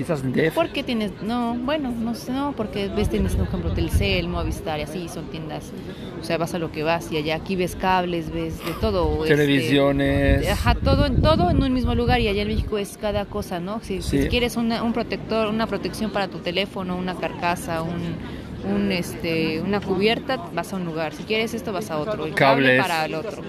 [0.00, 0.54] Quizás en DF.
[0.54, 1.12] ¿Por qué tienes?
[1.22, 5.26] No, bueno, no sé, no, porque ves, tienes, por ejemplo, Telcel, Movistar y así, son
[5.26, 5.72] tiendas,
[6.18, 9.24] o sea, vas a lo que vas y allá aquí ves cables, ves de todo.
[9.24, 10.48] este, Televisiones.
[10.48, 13.60] Ajá, todo en todo en un mismo lugar y allá en México es cada cosa,
[13.60, 13.80] ¿no?
[13.82, 18.16] Si, si quieres una, un protector, una protección para tu teléfono, una carcasa, un,
[18.64, 21.12] un este, una cubierta, vas a un lugar.
[21.14, 22.24] Si quieres esto, vas a otro.
[22.26, 22.82] El cable Cables.
[22.82, 23.42] para el otro.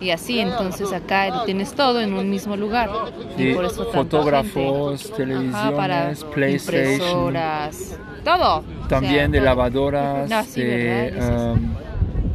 [0.00, 2.90] Y así, entonces acá lo tienes todo en un mismo lugar.
[3.38, 5.54] Y por eso tanta fotógrafos, televisiones,
[6.24, 6.98] Ajá, PlayStation.
[6.98, 8.64] impresoras, todo.
[8.88, 9.44] También O sea, de todo.
[9.44, 11.74] lavadoras, um,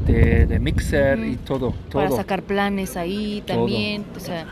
[0.06, 1.38] de, de mixer y Ujú.
[1.46, 3.58] todo, Para todo, sacar planes ahí Todo.
[3.58, 4.06] también.
[4.16, 4.46] O sea,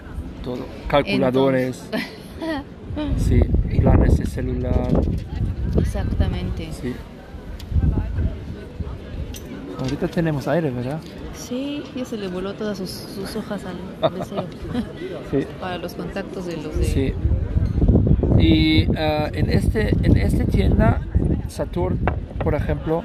[0.43, 0.65] todo.
[0.87, 1.83] Calculadores.
[3.17, 3.39] sí,
[3.79, 4.89] planes de celular.
[5.79, 6.69] exactamente.
[6.71, 6.93] Sí.
[9.83, 11.01] Ahorita tenemos aire, ¿verdad?
[11.35, 14.45] Sí, ya se le voló todas sus, sus hojas al deseo.
[15.29, 15.45] Sí.
[15.59, 16.85] para los contactos de los de...
[16.85, 17.13] Sí.
[18.39, 21.01] Y ah, en este en esta tienda
[21.49, 21.99] Saturn,
[22.41, 23.03] por ejemplo,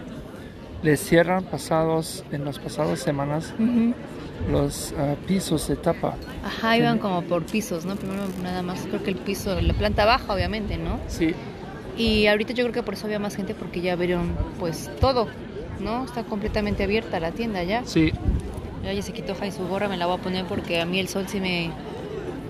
[0.83, 3.53] le cierran pasados en las pasadas semanas
[4.51, 6.15] los ah, pisos de tapa.
[6.45, 7.97] Ajá, iban como por pisos, ¿no?
[7.97, 11.01] Primero nada más, creo que el piso, la planta baja, obviamente, ¿no?
[11.09, 11.35] Sí.
[11.97, 15.27] Y ahorita yo creo que por eso había más gente porque ya vieron, pues, todo,
[15.81, 16.05] ¿no?
[16.05, 17.83] Está completamente abierta la tienda ya.
[17.85, 18.13] Sí.
[18.85, 20.99] Ya, ya se quitó Jai su gorra, me la voy a poner porque a mí
[21.01, 21.71] el sol sí me,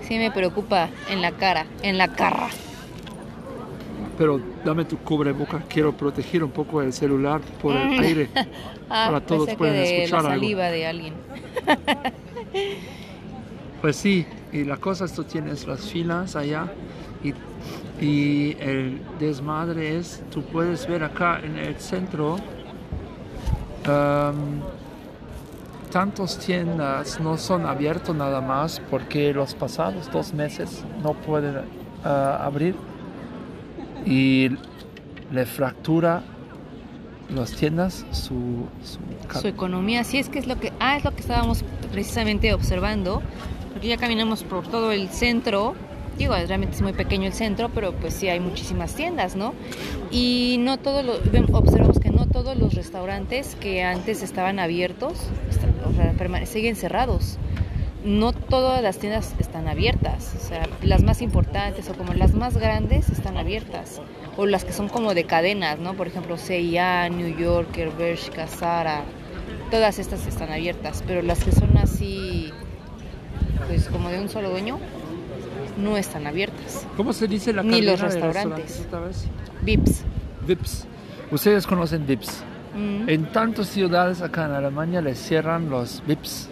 [0.07, 2.49] sí me preocupa en la cara, en la cara.
[4.17, 7.99] Pero dame tu cubreboca, quiero proteger un poco el celular por el Mm.
[7.99, 8.29] aire.
[8.91, 10.41] Ah, Para todos pensé que pueden de escuchar la algo.
[10.41, 11.13] saliva de alguien.
[13.81, 16.67] Pues sí, y la cosa es tú tienes las filas allá
[17.23, 17.33] y,
[18.03, 22.37] y el desmadre es, tú puedes ver acá en el centro,
[23.87, 24.61] um,
[25.91, 31.61] tantas tiendas no son abiertos nada más porque los pasados dos meses no pueden
[32.03, 32.75] ah, abrir
[34.05, 34.49] y
[35.31, 36.21] le fractura
[37.33, 38.65] las tiendas su,
[39.39, 40.03] su economía.
[40.03, 43.21] Sí, es que es lo que, ah, es lo que estábamos precisamente observando,
[43.71, 45.75] porque ya caminamos por todo el centro.
[46.17, 49.53] Digo, realmente es muy pequeño el centro, pero pues sí hay muchísimas tiendas, ¿no?
[50.11, 55.13] Y no todos los, ven- observamos que todos los restaurantes que antes estaban abiertos
[55.85, 57.37] o sea, siguen cerrados.
[58.03, 62.57] No todas las tiendas están abiertas, o sea, las más importantes o como las más
[62.57, 64.01] grandes están abiertas,
[64.37, 65.95] o las que son como de cadenas, ¿no?
[65.95, 69.03] Por ejemplo, CIA, New Yorker, Bershka, Zara,
[69.69, 72.53] todas estas están abiertas, pero las que son así,
[73.67, 74.79] pues como de un solo dueño,
[75.77, 76.87] no están abiertas.
[76.95, 78.85] ¿Cómo se dice la Ni los de restaurantes.
[78.87, 79.25] otra vez?
[79.61, 80.03] Vips.
[80.47, 80.87] Vips.
[81.31, 82.43] Ustedes conocen Vips.
[82.75, 83.09] Mm.
[83.09, 86.49] En tantas ciudades acá en Alemania les cierran los VIPs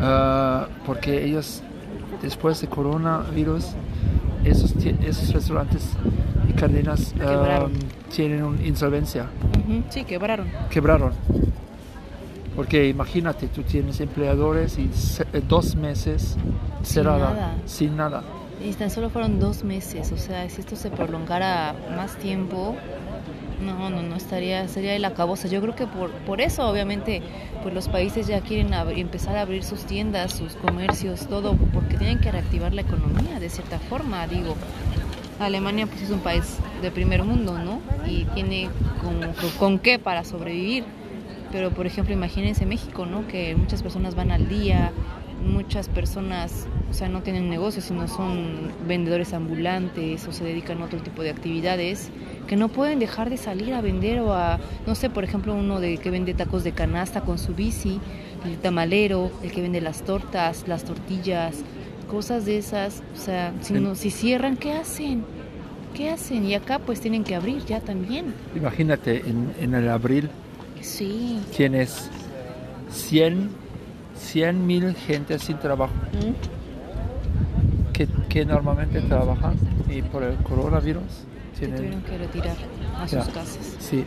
[0.00, 1.62] ah, porque ellos
[2.22, 3.68] después de coronavirus
[4.44, 5.88] esos, esos restaurantes
[6.48, 7.66] y cadenas ah,
[8.14, 9.26] tienen una insolvencia,
[9.88, 10.48] Sí, quebraron.
[10.70, 11.12] quebraron.
[12.56, 14.90] Porque imagínate, tú tienes empleadores y
[15.32, 16.36] eh, dos meses
[16.82, 17.54] cerrada, nada.
[17.64, 18.22] sin nada.
[18.62, 22.76] Y tan solo fueron dos meses, o sea, si esto se prolongara más tiempo,
[23.60, 25.48] no, no, no estaría, sería el acabose.
[25.48, 27.22] Yo creo que por, por eso, obviamente,
[27.62, 31.96] pues los países ya quieren abrir- empezar a abrir sus tiendas, sus comercios, todo, porque
[31.96, 34.56] tienen que reactivar la economía de cierta forma, digo.
[35.38, 37.80] Alemania pues es un país de primer mundo, ¿no?
[38.06, 38.68] Y tiene
[39.02, 40.84] con, con qué para sobrevivir.
[41.50, 43.26] Pero por ejemplo, imagínense México, ¿no?
[43.26, 44.92] Que muchas personas van al día,
[45.44, 50.84] muchas personas, o sea, no tienen negocios, sino son vendedores ambulantes o se dedican a
[50.84, 52.10] otro tipo de actividades
[52.46, 55.80] que no pueden dejar de salir a vender o a, no sé, por ejemplo, uno
[55.80, 58.00] de que vende tacos de canasta con su bici,
[58.44, 61.56] el tamalero, el que vende las tortas, las tortillas,
[62.10, 65.24] cosas de esas, o sea, si, no, si cierran, ¿qué hacen?
[65.94, 66.44] ¿Qué hacen?
[66.44, 68.34] Y acá pues tienen que abrir ya también.
[68.56, 70.28] Imagínate, en, en el abril
[70.80, 71.38] Sí.
[71.56, 72.08] tienes
[72.90, 75.92] 100 mil gente sin trabajo.
[77.92, 79.54] que, que normalmente trabajan
[79.90, 81.02] y por el coronavirus
[81.60, 82.56] Se tienen tuvieron que retirar
[82.98, 83.76] a sus casas.
[83.78, 84.06] sí.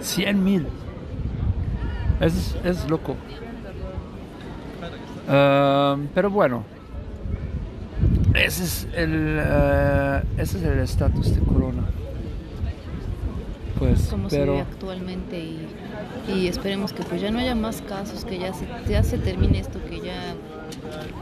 [0.00, 0.66] 100 mil.
[2.20, 3.16] Es, es loco.
[5.28, 6.64] Ah, pero bueno.
[8.34, 11.84] Ese es el ah, ese es el estatus de corona.
[13.78, 15.66] Pues Como se vive pero actualmente y,
[16.28, 19.60] y esperemos que pues ya no haya más casos, que ya se, ya se termine
[19.60, 20.34] esto, que ya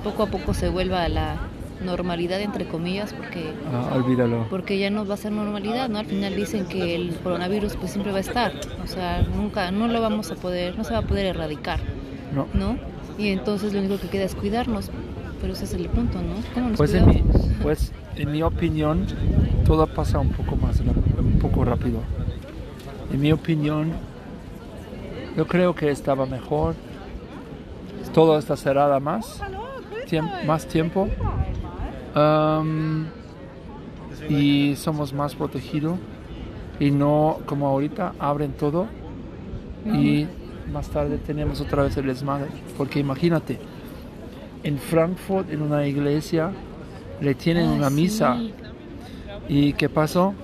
[0.05, 1.37] poco a poco se vuelva a la
[1.83, 5.99] normalidad entre comillas, porque ah, olvídalo porque ya no va a ser normalidad, ¿no?
[5.99, 8.53] Al final dicen que el coronavirus pues siempre va a estar,
[8.83, 11.81] o sea, nunca, no lo vamos a poder, no se va a poder erradicar,
[12.35, 12.77] no ¿no?
[13.19, 14.91] Y entonces lo único que queda es cuidarnos,
[15.41, 16.35] pero ese es el punto, ¿no?
[16.55, 17.23] ¿Cómo nos Pues en, mi,
[17.63, 19.07] pues en mi opinión,
[19.67, 21.99] todo pasa un poco más, un poco rápido.
[23.13, 23.93] En mi opinión,
[25.37, 26.75] yo creo que estaba mejor.
[28.15, 29.41] Todo está cerrado más,
[30.11, 31.09] tiemp- más tiempo.
[34.29, 35.99] Y somos más protegidos.
[36.81, 38.87] Y no como ahorita abren todo
[39.87, 40.27] y
[40.73, 42.49] más tarde tenemos otra vez el desmadre.
[42.77, 43.59] Porque imagínate,
[44.63, 46.51] en Frankfurt, en una iglesia,
[47.21, 47.95] le tienen Ay, una sí.
[47.95, 48.41] misa.
[49.49, 50.35] ¿Y qué pasó?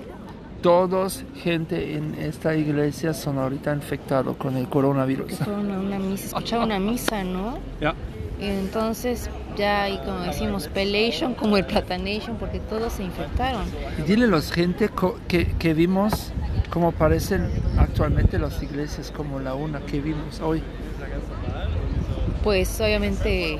[0.61, 5.37] Todos, gente en esta iglesia son ahorita infectados con el coronavirus.
[5.37, 7.57] Fueron a una misa, escuchaba una misa, ¿no?
[7.79, 7.95] Ya.
[8.41, 13.63] Entonces ya hay como decimos pelation como el platanation porque todos se infectaron.
[13.97, 14.89] Y dile a la gente
[15.27, 16.31] que, que vimos
[16.69, 20.61] cómo parecen actualmente las iglesias, como la una que vimos hoy.
[22.43, 23.59] Pues obviamente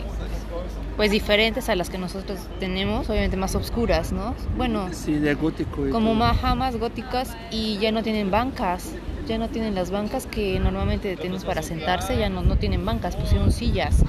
[0.96, 4.36] pues diferentes a las que nosotros tenemos, obviamente más oscuras, ¿no?
[4.58, 5.88] Bueno, Sí, de gótico.
[5.88, 8.92] y como más góticas y ya no tienen bancas,
[9.26, 13.16] ya no tienen las bancas que normalmente tenemos para sentarse, ya no, no tienen bancas,
[13.16, 14.04] pusieron sillas,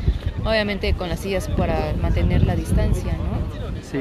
[0.44, 3.80] obviamente con las sillas para mantener la distancia, ¿no?
[3.82, 4.00] Sí.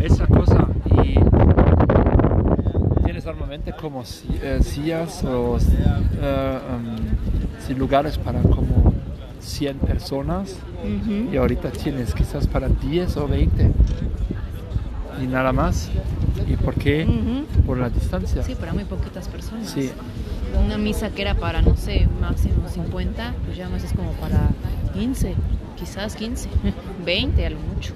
[0.00, 0.68] Esa cosa.
[1.02, 1.18] Y
[3.04, 6.58] tienes normalmente como eh, sillas o eh,
[7.70, 8.92] um, lugares para como
[9.40, 10.56] 100 personas.
[11.32, 13.70] Y ahorita tienes quizás para 10 o 20.
[15.22, 15.90] Y nada más.
[16.46, 17.06] ¿Y por qué?
[17.66, 18.42] Por la distancia.
[18.42, 19.70] Sí, para muy poquitas personas.
[19.70, 19.90] Sí.
[20.64, 24.48] Una misa que era para, no sé, máximo 50, pues ya más es como para
[24.88, 25.34] 15,
[25.76, 26.48] quizás 15,
[27.04, 27.94] 20 a lo mucho.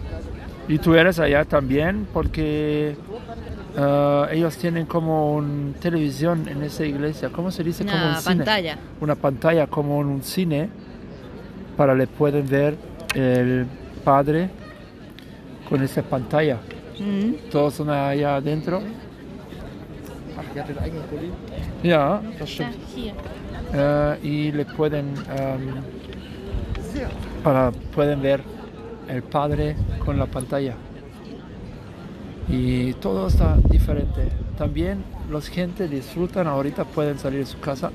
[0.68, 2.96] Y tú eres allá también porque
[3.76, 7.30] eh, ellos tienen como una televisión en esa iglesia.
[7.30, 7.84] ¿Cómo se dice?
[7.84, 8.36] como Una un cine.
[8.36, 8.78] pantalla.
[9.00, 10.68] Una pantalla como en un cine
[11.76, 12.76] para le pueden ver
[13.14, 13.66] el
[14.04, 14.50] padre
[15.68, 16.58] con esa pantalla.
[17.00, 17.50] Mhm.
[17.50, 18.80] Todos son allá adentro.
[22.38, 22.74] Das stimmt.
[22.94, 23.14] hier.
[23.74, 25.82] Eh, y le pueden em,
[27.42, 28.42] para pueden ver
[29.08, 30.74] el padre con la pantalla.
[32.48, 34.28] Y todo está diferente.
[34.58, 37.90] También los gente disfrutan ahorita pueden salir de su casa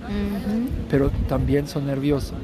[0.90, 2.38] pero también son nerviosos.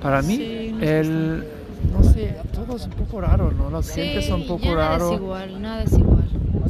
[0.00, 1.44] Para mí Sí, el
[1.92, 5.12] no sé todo es un poco raro no los gente son un poco nada raro
[5.12, 6.24] es igual, nada es igual.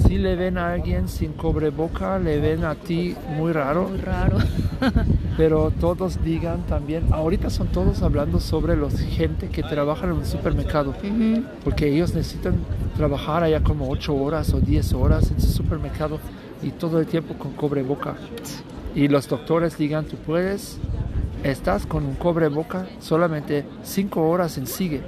[0.07, 3.89] si le ven a alguien sin cobreboca le ven a ti muy raro.
[3.89, 4.39] Muy raro.
[5.37, 10.25] pero todos digan también, ahorita son todos hablando sobre los gente que trabajan en un
[10.27, 11.43] supermercado, Ujú.
[11.65, 12.55] porque ellos necesitan
[12.97, 16.19] trabajar allá como 8 horas o 10 horas en su supermercado
[16.63, 18.17] y todo el tiempo con cobreboca.
[18.95, 20.79] Y los doctores digan, tú puedes,
[21.45, 25.03] estás con un cobreboca solamente 5 horas en sigue.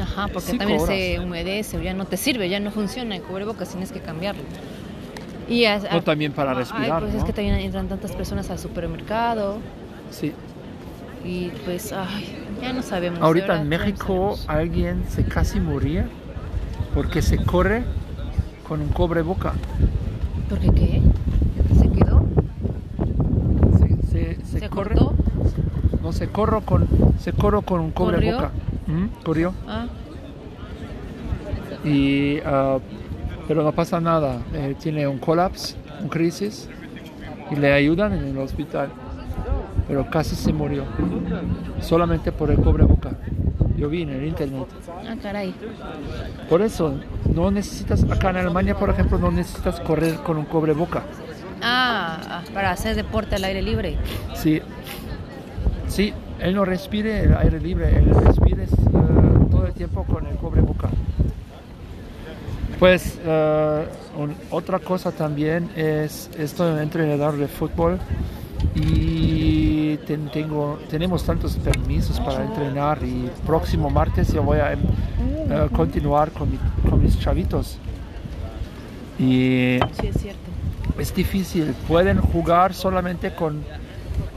[0.00, 0.94] Ajá, porque también horas.
[0.94, 4.42] se humedece o ya no te sirve, ya no funciona el cubrebocas, tienes que cambiarlo.
[5.48, 7.26] Y as- O también para Ay, respirar, pues es ¿no?
[7.26, 9.58] que también entran tantas personas al supermercado
[10.10, 10.32] Sí.
[11.24, 13.20] y pues, ay, ya no sabemos.
[13.20, 14.44] Ahorita en no México sabemos.
[14.48, 16.08] alguien se casi moría
[16.94, 17.84] porque se corre
[18.66, 19.52] con un cobreboca.
[20.48, 21.02] ¿Por qué qué?
[21.78, 22.24] ¿Se quedó?
[23.78, 24.94] Se, se- se ¿Se corre.
[24.96, 25.14] cortó?
[26.02, 26.86] No, se corro con,
[27.20, 28.16] se corro con un ¿Corrió?
[28.36, 28.50] cobreboca.
[28.86, 29.06] ¿Mm?
[29.24, 29.52] Corrió.
[29.68, 29.86] Ah,
[31.84, 32.78] Y, ah,
[33.46, 34.40] pero no pasa nada.
[34.52, 36.68] Eh, tiene un colapso, un crisis.
[37.50, 38.88] Y le ayudan en el hospital.
[39.86, 40.84] Pero casi se murió.
[41.80, 43.10] Solamente por el cobreboca.
[43.76, 44.66] Yo vi en el internet.
[44.88, 45.54] ah, caray.
[46.48, 46.98] Por eso,
[47.32, 51.02] no necesitas, acá en Alemania, por ejemplo, no necesitas correr con un cobreboca.
[51.62, 53.96] Ah, ah, para hacer deporte al aire libre.
[54.34, 54.60] Sí,
[55.88, 58.68] sí, él no respire el aire libre, él respire eh,
[59.50, 60.88] todo el tiempo con el cobreboca.
[62.78, 63.18] Pues
[64.18, 67.98] un- otra cosa también es, estoy entrenador de fútbol
[68.74, 74.80] y ten- tengo, tenemos tantos permisos para entrenar y próximo martes yo voy a em,
[75.50, 76.58] eh, continuar con, mi-
[76.88, 77.78] con mis chavitos.
[79.18, 80.40] Y Sí, es cierto.
[80.98, 81.74] es difícil.
[81.88, 83.62] Pueden jugar solamente con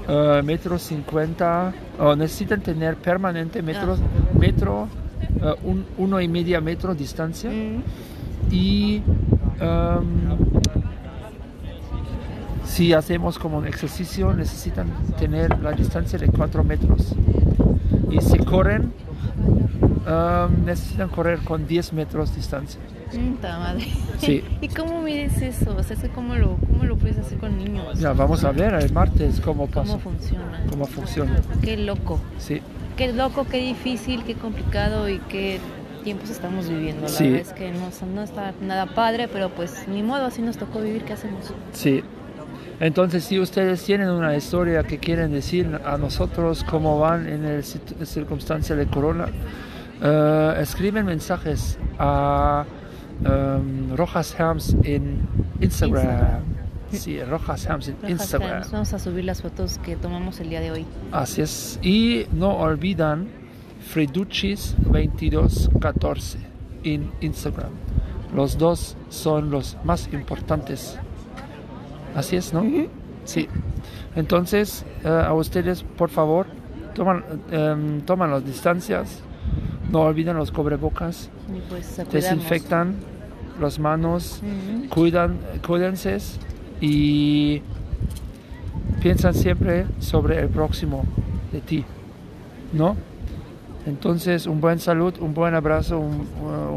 [0.08, 3.98] eh, metro cincuenta o necesitan tener permanente metro,
[4.40, 4.88] metro
[5.42, 7.84] eh, un, uno y media metro distancia Mm,
[8.52, 9.02] y
[9.60, 10.38] em,
[12.66, 14.88] si hacemos como un ejercicio necesitan
[15.18, 17.16] tener la distancia de 4 metros
[18.12, 18.94] y si corren
[20.08, 22.80] em, necesitan correr con 10 metros distancia
[23.12, 23.88] Puta madre.
[24.20, 24.44] Sí.
[24.62, 25.76] ¿Y cómo mides eso?
[25.76, 28.00] O sea, ¿cómo lo, ¿cómo lo puedes hacer con niños?
[28.00, 30.64] ya vamos a ver el martes cómo pasa ¿Cómo funciona?
[30.70, 32.20] cómo funciona Qué loco.
[32.38, 32.62] sí
[32.98, 35.60] Qué loco, qué difícil, qué complicado y qué
[36.04, 37.04] tiempos estamos viviendo.
[37.04, 37.26] La Sí.
[37.30, 40.80] verdad es que no, no está nada padre, pero pues ni modo, así nos tocó
[40.82, 41.54] vivir, ¿qué hacemos?
[41.74, 42.04] Sí.
[42.80, 47.64] Entonces, si ustedes tienen una historia que quieren decir a nosotros cómo van en el
[47.64, 49.28] circunstancia de corona,
[50.02, 52.66] eh, escriben mensajes a
[53.26, 55.28] em, Rojas Hams en
[55.60, 56.06] Instagram.
[56.06, 56.42] Instagram.
[56.92, 58.64] Sí, Rojas Hams en Rojas Instagram.
[58.72, 60.86] Vamos a subir las fotos que tomamos el día de hoy.
[61.12, 61.80] Así es.
[61.84, 63.28] Y no olvidan
[63.90, 66.38] Freduchis 2214
[66.84, 67.72] en Instagram.
[68.36, 70.96] Los dos son los más importantes.
[72.16, 72.64] Así es, ¿no?
[73.26, 73.48] Sí.
[74.16, 76.46] Entonces, eh, a ustedes, por favor,
[76.94, 79.22] toman, em, toman las distancias,
[79.92, 82.94] no olviden los cubrebocas, Y pues desinfectan
[83.60, 84.42] las manos,
[84.90, 86.20] cuidan, cuídense
[86.80, 87.64] y
[89.02, 91.06] piensan siempre sobre el próximo
[91.52, 91.86] de ti,
[92.72, 92.96] ¿no?
[93.90, 96.28] Entonces, un buen salud, un buen abrazo, un,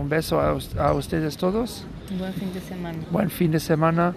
[0.00, 1.84] un beso a, a ustedes todos,
[2.18, 2.98] Buen fin de semana.
[3.10, 4.14] buen fin de semana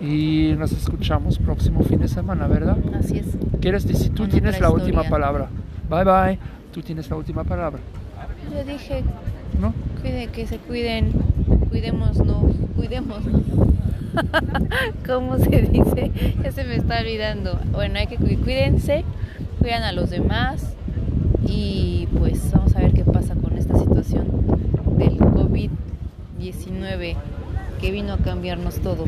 [0.00, 2.76] y nos escuchamos próximo fin de semana, ¿verdad?
[2.98, 3.26] Así es.
[3.60, 4.10] ¿Quieres decir?
[4.14, 5.10] Tú Con tienes la última historia.
[5.10, 5.48] palabra.
[5.88, 6.38] Bye bye.
[6.72, 7.80] Tú tienes la última palabra,
[8.54, 9.02] Yo dije,
[9.60, 9.74] ¿no?
[10.00, 11.10] cuide, que se cuiden,
[11.68, 12.16] cuidémonos,
[12.76, 13.24] cuidémonos.
[15.06, 16.10] ¿Cómo se dice?
[16.42, 17.58] Ya se me está olvidando.
[17.72, 19.04] Bueno, hay que cu- cuídense,
[19.58, 20.74] cuidan a los demás
[21.46, 24.26] y pues vamos a ver qué pasa con esta situación
[24.96, 27.16] del COVID-19
[27.80, 29.04] que vino a cambiarnos todo,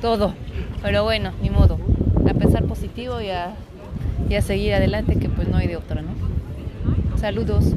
[0.00, 0.34] todo.
[0.82, 1.78] Pero bueno, ni modo.
[2.28, 3.54] A pensar positivo y a,
[4.28, 6.10] y a seguir adelante que pues no hay de otra, ¿no?
[7.18, 7.74] Saludos.